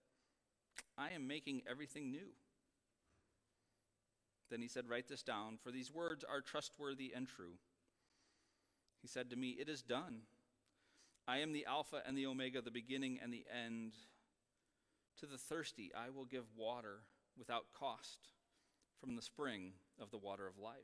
I 0.97 1.11
am 1.11 1.27
making 1.27 1.63
everything 1.69 2.11
new. 2.11 2.29
Then 4.49 4.61
he 4.61 4.67
said, 4.67 4.89
Write 4.89 5.07
this 5.07 5.23
down, 5.23 5.57
for 5.63 5.71
these 5.71 5.91
words 5.91 6.23
are 6.23 6.41
trustworthy 6.41 7.13
and 7.15 7.27
true. 7.27 7.53
He 9.01 9.07
said 9.07 9.29
to 9.29 9.35
me, 9.35 9.51
It 9.51 9.69
is 9.69 9.81
done. 9.81 10.21
I 11.27 11.37
am 11.39 11.53
the 11.53 11.65
Alpha 11.65 12.01
and 12.05 12.17
the 12.17 12.25
Omega, 12.25 12.61
the 12.61 12.71
beginning 12.71 13.19
and 13.21 13.33
the 13.33 13.45
end. 13.51 13.93
To 15.19 15.25
the 15.25 15.37
thirsty, 15.37 15.91
I 15.95 16.09
will 16.09 16.25
give 16.25 16.45
water 16.57 17.01
without 17.37 17.65
cost 17.77 18.19
from 18.99 19.15
the 19.15 19.21
spring 19.21 19.73
of 19.99 20.11
the 20.11 20.17
water 20.17 20.47
of 20.47 20.57
life. 20.57 20.75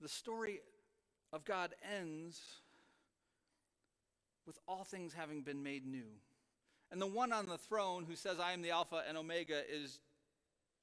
The 0.00 0.08
story 0.08 0.60
of 1.32 1.44
God 1.44 1.74
ends 1.82 2.40
with 4.46 4.58
all 4.66 4.84
things 4.84 5.12
having 5.12 5.42
been 5.42 5.62
made 5.62 5.86
new. 5.86 6.06
And 6.90 7.00
the 7.00 7.06
one 7.06 7.32
on 7.32 7.46
the 7.46 7.58
throne 7.58 8.06
who 8.08 8.16
says, 8.16 8.40
I 8.40 8.52
am 8.52 8.62
the 8.62 8.70
Alpha 8.70 9.02
and 9.06 9.18
Omega, 9.18 9.60
is 9.70 10.00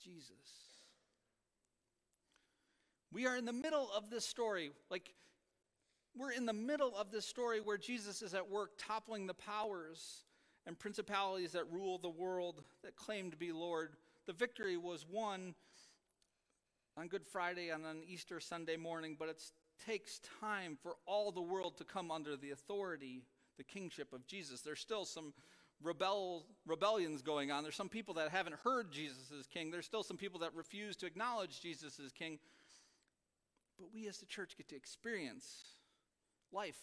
Jesus. 0.04 0.32
We 3.12 3.26
are 3.26 3.36
in 3.36 3.46
the 3.46 3.54
middle 3.54 3.90
of 3.96 4.10
this 4.10 4.26
story. 4.26 4.72
Like, 4.92 5.14
we're 6.18 6.32
in 6.32 6.46
the 6.46 6.54
middle 6.54 6.96
of 6.96 7.12
this 7.12 7.26
story 7.26 7.60
where 7.60 7.78
Jesus 7.78 8.22
is 8.22 8.34
at 8.34 8.50
work 8.50 8.72
toppling 8.78 9.26
the 9.26 9.34
powers 9.34 10.24
and 10.68 10.78
principalities 10.78 11.52
that 11.54 11.72
rule 11.72 11.98
the 11.98 12.10
world 12.10 12.62
that 12.84 12.96
claim 12.96 13.32
to 13.32 13.38
be 13.38 13.52
Lord. 13.52 13.96
The 14.26 14.34
victory 14.34 14.78
was 14.78 15.06
won 15.10 15.56
on 16.98 17.08
Good 17.08 17.26
Friday 17.26 17.70
and 17.70 17.86
on 17.86 17.98
Easter 18.08 18.40
Sunday 18.40 18.78
morning, 18.78 19.16
but 19.20 19.30
it 19.30 19.42
takes 19.86 20.20
time 20.40 20.78
for 20.82 20.96
all 21.06 21.32
the 21.32 21.42
world 21.42 21.78
to 21.78 21.84
come 21.84 22.12
under 22.12 22.38
the 22.38 22.52
authority, 22.52 23.24
the 23.58 23.64
kingship 23.64 24.14
of 24.14 24.26
Jesus. 24.26 24.62
There's 24.62 24.80
still 24.80 25.06
some 25.06 25.34
rebel, 25.82 26.46
rebellions 26.66 27.22
going 27.22 27.52
on. 27.52 27.64
There's 27.64 27.76
some 27.76 27.90
people 27.90 28.16
that 28.16 28.30
haven't 28.30 28.56
heard 28.64 28.92
Jesus 28.92 29.32
as 29.38 29.48
king. 29.48 29.72
There's 29.72 29.86
still 29.86 30.04
some 30.04 30.18
people 30.18 30.40
that 30.42 30.54
refuse 30.54 30.96
to 30.98 31.06
acknowledge 31.06 31.62
Jesus 31.62 32.00
as 32.04 32.12
king. 32.12 32.40
But 33.78 33.94
we 33.94 34.08
as 34.08 34.18
the 34.18 34.26
church 34.26 34.56
get 34.58 34.70
to 34.70 34.76
experience 34.76 35.76
life 36.52 36.80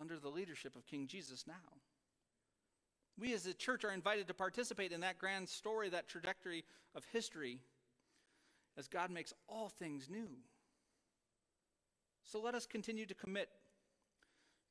under 0.00 0.18
the 0.18 0.28
leadership 0.28 0.76
of 0.76 0.86
King 0.86 1.06
Jesus 1.06 1.46
now. 1.46 1.54
We 3.18 3.34
as 3.34 3.42
the 3.42 3.54
church 3.54 3.84
are 3.84 3.92
invited 3.92 4.28
to 4.28 4.34
participate 4.34 4.92
in 4.92 5.00
that 5.00 5.18
grand 5.18 5.48
story, 5.48 5.88
that 5.88 6.08
trajectory 6.08 6.64
of 6.94 7.04
history, 7.12 7.60
as 8.76 8.86
God 8.86 9.10
makes 9.10 9.32
all 9.48 9.68
things 9.68 10.08
new. 10.08 10.28
So 12.22 12.40
let 12.40 12.54
us 12.54 12.66
continue 12.66 13.06
to 13.06 13.14
commit 13.14 13.48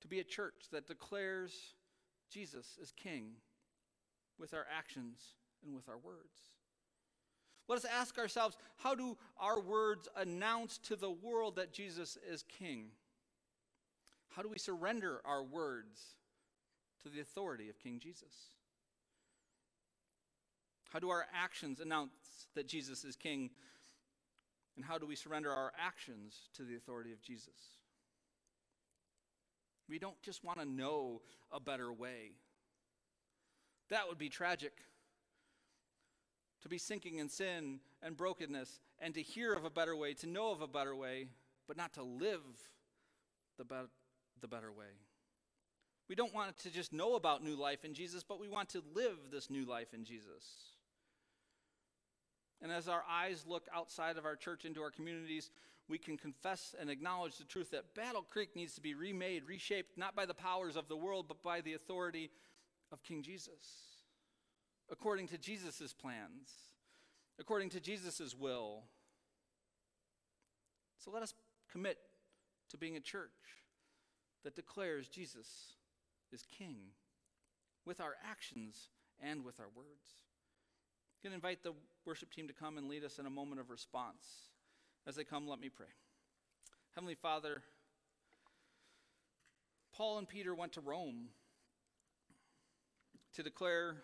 to 0.02 0.08
be 0.08 0.20
a 0.20 0.24
church 0.24 0.68
that 0.72 0.88
declares 0.88 1.52
Jesus 2.30 2.78
as 2.82 2.92
King 2.92 3.32
with 4.40 4.54
our 4.54 4.66
actions 4.76 5.20
and 5.66 5.76
with 5.76 5.90
our 5.90 5.98
words. 5.98 6.52
Let 7.68 7.78
us 7.78 7.86
ask 7.86 8.18
ourselves 8.18 8.58
how 8.78 8.96
do 8.96 9.18
our 9.38 9.60
words 9.60 10.08
announce 10.16 10.78
to 10.80 10.96
the 10.96 11.12
world 11.12 11.58
that 11.58 11.74
Jesus 11.74 12.18
is 12.30 12.44
King? 12.44 12.92
How 14.30 14.42
do 14.42 14.50
we 14.50 14.58
surrender 14.58 15.22
our 15.26 15.44
words 15.44 16.16
to 17.04 17.10
the 17.10 17.20
authority 17.20 17.70
of 17.70 17.80
King 17.80 18.00
Jesus? 18.00 18.34
How 20.90 21.00
do 21.00 21.10
our 21.10 21.26
actions 21.34 21.80
announce 21.80 22.12
that 22.56 22.68
Jesus 22.68 23.04
is 23.04 23.16
King? 23.16 23.50
And 24.76 24.86
how 24.86 24.98
do 24.98 25.06
we 25.06 25.16
surrender 25.16 25.52
our 25.52 25.74
actions 25.78 26.50
to 26.56 26.64
the 26.64 26.76
authority 26.76 27.12
of 27.12 27.22
Jesus? 27.22 27.77
We 29.90 30.00
don't 30.00 30.22
just 30.22 30.44
want 30.44 30.60
to 30.60 30.66
know 30.66 31.22
a 31.52 31.60
better 31.60 31.92
way. 31.92 32.32
That 33.90 34.08
would 34.08 34.18
be 34.18 34.30
tragic. 34.30 34.74
To 36.64 36.70
be 36.70 36.78
sinking 36.78 37.20
in 37.20 37.30
sin 37.30 37.80
and 38.02 38.18
brokenness 38.18 38.82
and 39.00 39.14
to 39.14 39.22
hear 39.22 39.54
of 39.54 39.64
a 39.64 39.70
better 39.70 39.96
way, 39.96 40.14
to 40.16 40.28
know 40.28 40.52
of 40.52 40.62
a 40.62 40.68
better 40.68 40.96
way, 40.96 41.28
but 41.68 41.78
not 41.78 41.94
to 41.94 42.04
live 42.04 42.42
the, 43.58 43.64
be- 43.64 43.76
the 44.42 44.48
better 44.48 44.72
way. 44.72 44.86
We 46.10 46.16
don't 46.16 46.34
want 46.34 46.58
to 46.60 46.72
just 46.72 46.94
know 46.94 47.16
about 47.16 47.44
new 47.44 47.56
life 47.56 47.84
in 47.84 47.94
Jesus, 47.94 48.24
but 48.24 48.40
we 48.40 48.48
want 48.48 48.70
to 48.70 48.84
live 48.94 49.18
this 49.32 49.50
new 49.50 49.66
life 49.66 49.94
in 49.94 50.06
Jesus. 50.06 50.77
And 52.68 52.76
as 52.76 52.90
our 52.90 53.06
eyes 53.10 53.46
look 53.48 53.66
outside 53.74 54.18
of 54.18 54.26
our 54.26 54.36
church 54.36 54.66
into 54.66 54.82
our 54.82 54.92
communities, 54.92 55.52
we 55.88 55.98
can 55.98 56.18
confess 56.18 56.76
and 56.78 56.90
acknowledge 56.90 57.38
the 57.38 57.46
truth 57.46 57.72
that 57.72 57.96
Battle 57.96 58.26
Creek 58.30 58.58
needs 58.58 58.76
to 58.76 58.82
be 58.82 58.94
remade, 58.94 59.48
reshaped, 59.48 59.98
not 59.98 60.18
by 60.18 60.26
the 60.26 60.34
powers 60.34 60.76
of 60.76 60.90
the 60.90 60.98
world, 60.98 61.30
but 61.30 61.42
by 61.42 61.62
the 61.62 61.76
authority 61.76 62.30
of 62.92 63.02
King 63.04 63.24
Jesus, 63.24 63.64
according 64.92 65.28
to 65.28 65.38
Jesus' 65.38 65.94
plans, 65.94 66.52
according 67.40 67.70
to 67.70 67.80
Jesus' 67.80 68.36
will. 68.38 68.84
So 70.98 71.10
let 71.10 71.24
us 71.24 71.34
commit 71.72 72.00
to 72.70 72.78
being 72.78 72.98
a 72.98 73.00
church 73.00 73.32
that 74.44 74.58
declares 74.58 75.08
Jesus 75.08 75.48
is 76.34 76.44
King 76.52 76.76
with 77.86 78.02
our 78.02 78.16
actions 78.30 78.90
and 79.24 79.46
with 79.46 79.58
our 79.62 79.70
words. 79.74 80.27
Going 81.28 81.42
to 81.42 81.46
invite 81.46 81.62
the 81.62 81.74
worship 82.06 82.32
team 82.32 82.48
to 82.48 82.54
come 82.54 82.78
and 82.78 82.88
lead 82.88 83.04
us 83.04 83.20
in 83.20 83.26
a 83.26 83.30
moment 83.30 83.60
of 83.60 83.70
response. 83.70 84.24
As 85.06 85.18
they 85.18 85.26
come, 85.26 85.46
let 85.46 85.60
me 85.60 85.68
pray. 85.68 85.88
Heavenly 86.96 87.16
Father, 87.16 87.64
Paul 89.94 90.20
and 90.20 90.30
Peter 90.30 90.56
went 90.56 90.72
to 90.74 90.80
Rome 90.80 91.26
to 93.34 93.44
declare 93.44 93.98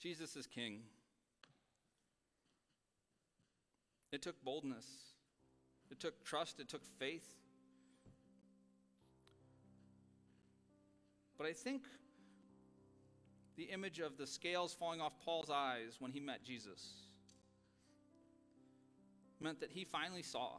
Jesus 0.00 0.36
is 0.36 0.46
King. 0.46 0.82
It 4.12 4.22
took 4.22 4.40
boldness, 4.44 4.86
it 5.90 5.98
took 5.98 6.24
trust, 6.24 6.60
it 6.60 6.68
took 6.68 6.86
faith. 7.00 7.26
But 11.36 11.48
I 11.48 11.52
think 11.52 11.82
the 13.56 13.64
image 13.64 14.00
of 14.00 14.16
the 14.16 14.26
scales 14.26 14.74
falling 14.74 15.00
off 15.00 15.12
Paul's 15.24 15.50
eyes 15.50 15.96
when 15.98 16.10
he 16.10 16.20
met 16.20 16.44
Jesus 16.44 17.04
meant 19.40 19.60
that 19.60 19.70
he 19.70 19.84
finally 19.84 20.22
saw 20.22 20.52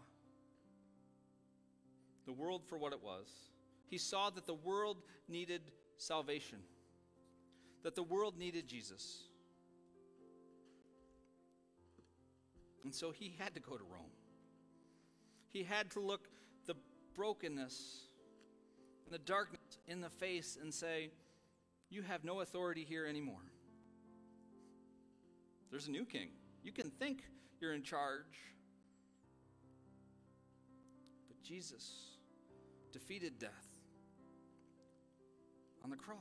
the 2.26 2.34
world 2.34 2.64
for 2.68 2.78
what 2.78 2.94
it 2.94 3.02
was. 3.04 3.28
He 3.88 3.98
saw 3.98 4.30
that 4.30 4.46
the 4.46 4.54
world 4.54 4.98
needed 5.28 5.62
salvation, 5.98 6.60
that 7.84 7.96
the 7.96 8.04
world 8.04 8.38
needed 8.38 8.68
Jesus. 8.68 9.24
And 12.84 12.94
so 12.94 13.12
he 13.12 13.36
had 13.40 13.56
to 13.56 13.60
go 13.60 13.76
to 13.78 13.84
Rome. 13.84 14.12
He 15.52 15.64
had 15.64 15.90
to 15.92 16.00
look 16.00 16.28
the 16.68 16.76
brokenness 17.16 18.08
and 19.06 19.14
the 19.14 19.20
darkness 19.20 19.80
in 19.88 20.02
the 20.02 20.10
face 20.10 20.58
and 20.62 20.74
say, 20.74 21.10
You 21.90 22.02
have 22.02 22.24
no 22.24 22.42
authority 22.42 22.84
here 22.84 23.06
anymore. 23.06 23.52
There's 25.72 25.88
a 25.88 25.92
new 25.92 26.06
king. 26.06 26.30
You 26.64 26.72
can 26.72 26.90
think 26.90 27.24
you're 27.60 27.74
in 27.74 27.84
charge. 27.84 28.40
But 31.28 31.42
Jesus 31.44 32.18
defeated 32.92 33.40
death 33.40 33.52
on 35.84 35.90
the 35.90 35.98
cross. 35.98 36.18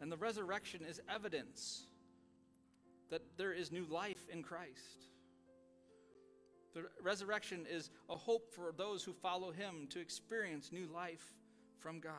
And 0.00 0.12
the 0.12 0.16
resurrection 0.16 0.84
is 0.84 1.00
evidence 1.08 1.86
that 3.10 3.22
there 3.38 3.52
is 3.52 3.72
new 3.72 3.86
life 3.86 4.28
in 4.30 4.42
Christ. 4.42 5.06
The 6.74 6.84
resurrection 7.02 7.64
is 7.70 7.90
a 8.10 8.16
hope 8.16 8.52
for 8.54 8.72
those 8.76 9.02
who 9.02 9.14
follow 9.14 9.50
him 9.50 9.86
to 9.90 10.00
experience 10.00 10.70
new 10.72 10.86
life 10.92 11.32
from 11.78 12.00
God. 12.00 12.12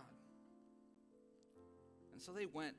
And 2.18 2.24
so 2.24 2.32
they 2.32 2.47
went 2.47 2.74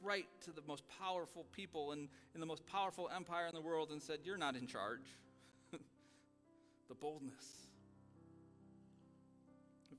right 0.00 0.28
to 0.42 0.52
the 0.52 0.62
most 0.68 0.84
powerful 1.02 1.44
people 1.50 1.90
in, 1.90 2.08
in 2.32 2.38
the 2.38 2.46
most 2.46 2.64
powerful 2.66 3.10
empire 3.12 3.48
in 3.48 3.52
the 3.52 3.60
world 3.60 3.90
and 3.90 4.00
said, 4.00 4.20
You're 4.22 4.36
not 4.36 4.54
in 4.54 4.68
charge. 4.68 5.02
the 5.72 6.94
boldness. 6.94 7.66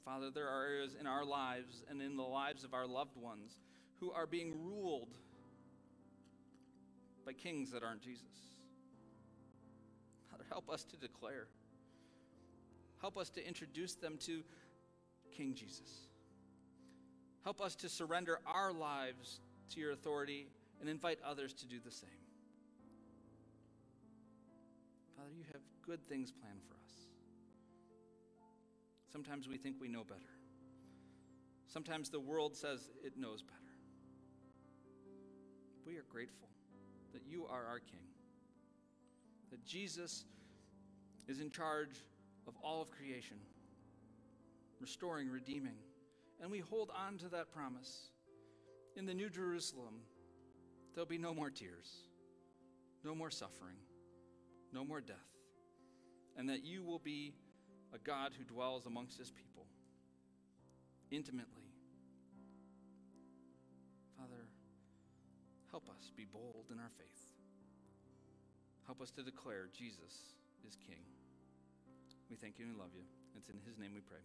Father, 0.05 0.29
there 0.33 0.47
are 0.47 0.63
areas 0.63 0.95
in 0.97 1.05
our 1.05 1.25
lives 1.25 1.83
and 1.89 2.01
in 2.01 2.15
the 2.15 2.23
lives 2.23 2.63
of 2.63 2.73
our 2.73 2.87
loved 2.87 3.17
ones 3.17 3.59
who 3.99 4.09
are 4.09 4.25
being 4.25 4.53
ruled 4.63 5.17
by 7.25 7.33
kings 7.33 7.71
that 7.71 7.83
aren't 7.83 8.01
Jesus. 8.01 8.23
Father, 10.31 10.45
help 10.47 10.69
us 10.69 10.85
to 10.85 10.95
declare. 10.95 11.47
Help 13.01 13.17
us 13.17 13.29
to 13.31 13.45
introduce 13.45 13.95
them 13.95 14.17
to 14.19 14.43
King 15.35 15.53
Jesus. 15.53 16.07
Help 17.45 17.61
us 17.61 17.75
to 17.75 17.87
surrender 17.87 18.39
our 18.47 18.73
lives 18.73 19.39
to 19.69 19.79
your 19.79 19.91
authority 19.91 20.47
and 20.81 20.89
invite 20.89 21.19
others 21.23 21.53
to 21.53 21.67
do 21.67 21.77
the 21.79 21.91
same. 21.91 22.09
Father, 25.15 25.29
you 25.37 25.43
have 25.53 25.61
good 25.85 26.03
things 26.09 26.31
planned 26.31 26.59
for 26.67 26.73
us. 26.73 27.05
Sometimes 29.11 29.47
we 29.47 29.57
think 29.57 29.75
we 29.79 29.87
know 29.87 30.03
better. 30.03 30.21
Sometimes 31.67 32.09
the 32.09 32.19
world 32.19 32.55
says 32.55 32.89
it 33.03 33.13
knows 33.15 33.43
better. 33.43 33.59
We 35.85 35.97
are 35.97 36.05
grateful 36.09 36.49
that 37.13 37.21
you 37.29 37.45
are 37.45 37.67
our 37.67 37.79
King, 37.79 38.07
that 39.51 39.63
Jesus 39.63 40.25
is 41.27 41.39
in 41.41 41.51
charge 41.51 42.03
of 42.47 42.55
all 42.63 42.81
of 42.81 42.89
creation, 42.89 43.37
restoring, 44.81 45.29
redeeming. 45.29 45.75
And 46.41 46.51
we 46.51 46.59
hold 46.59 46.91
on 46.95 47.17
to 47.19 47.29
that 47.29 47.51
promise. 47.51 48.09
In 48.95 49.05
the 49.05 49.13
New 49.13 49.29
Jerusalem, 49.29 50.01
there'll 50.93 51.07
be 51.07 51.17
no 51.17 51.33
more 51.33 51.49
tears, 51.49 51.91
no 53.03 53.13
more 53.13 53.29
suffering, 53.29 53.75
no 54.71 54.85
more 54.85 55.01
death, 55.01 55.17
and 56.37 56.49
that 56.49 56.63
you 56.63 56.83
will 56.83 56.99
be 56.99 57.33
a 57.93 57.97
God 57.97 58.31
who 58.37 58.43
dwells 58.43 58.85
amongst 58.85 59.17
his 59.17 59.31
people 59.31 59.65
intimately. 61.11 61.71
Father, 64.17 64.47
help 65.71 65.89
us 65.89 66.11
be 66.15 66.25
bold 66.25 66.65
in 66.71 66.79
our 66.79 66.91
faith. 66.97 67.33
Help 68.85 69.01
us 69.01 69.11
to 69.11 69.23
declare 69.23 69.67
Jesus 69.73 70.35
is 70.67 70.77
King. 70.87 71.03
We 72.29 72.35
thank 72.35 72.59
you 72.59 72.65
and 72.65 72.77
love 72.77 72.89
you. 72.95 73.03
It's 73.35 73.49
in 73.49 73.59
his 73.65 73.77
name 73.77 73.91
we 73.93 74.01
pray. 74.01 74.23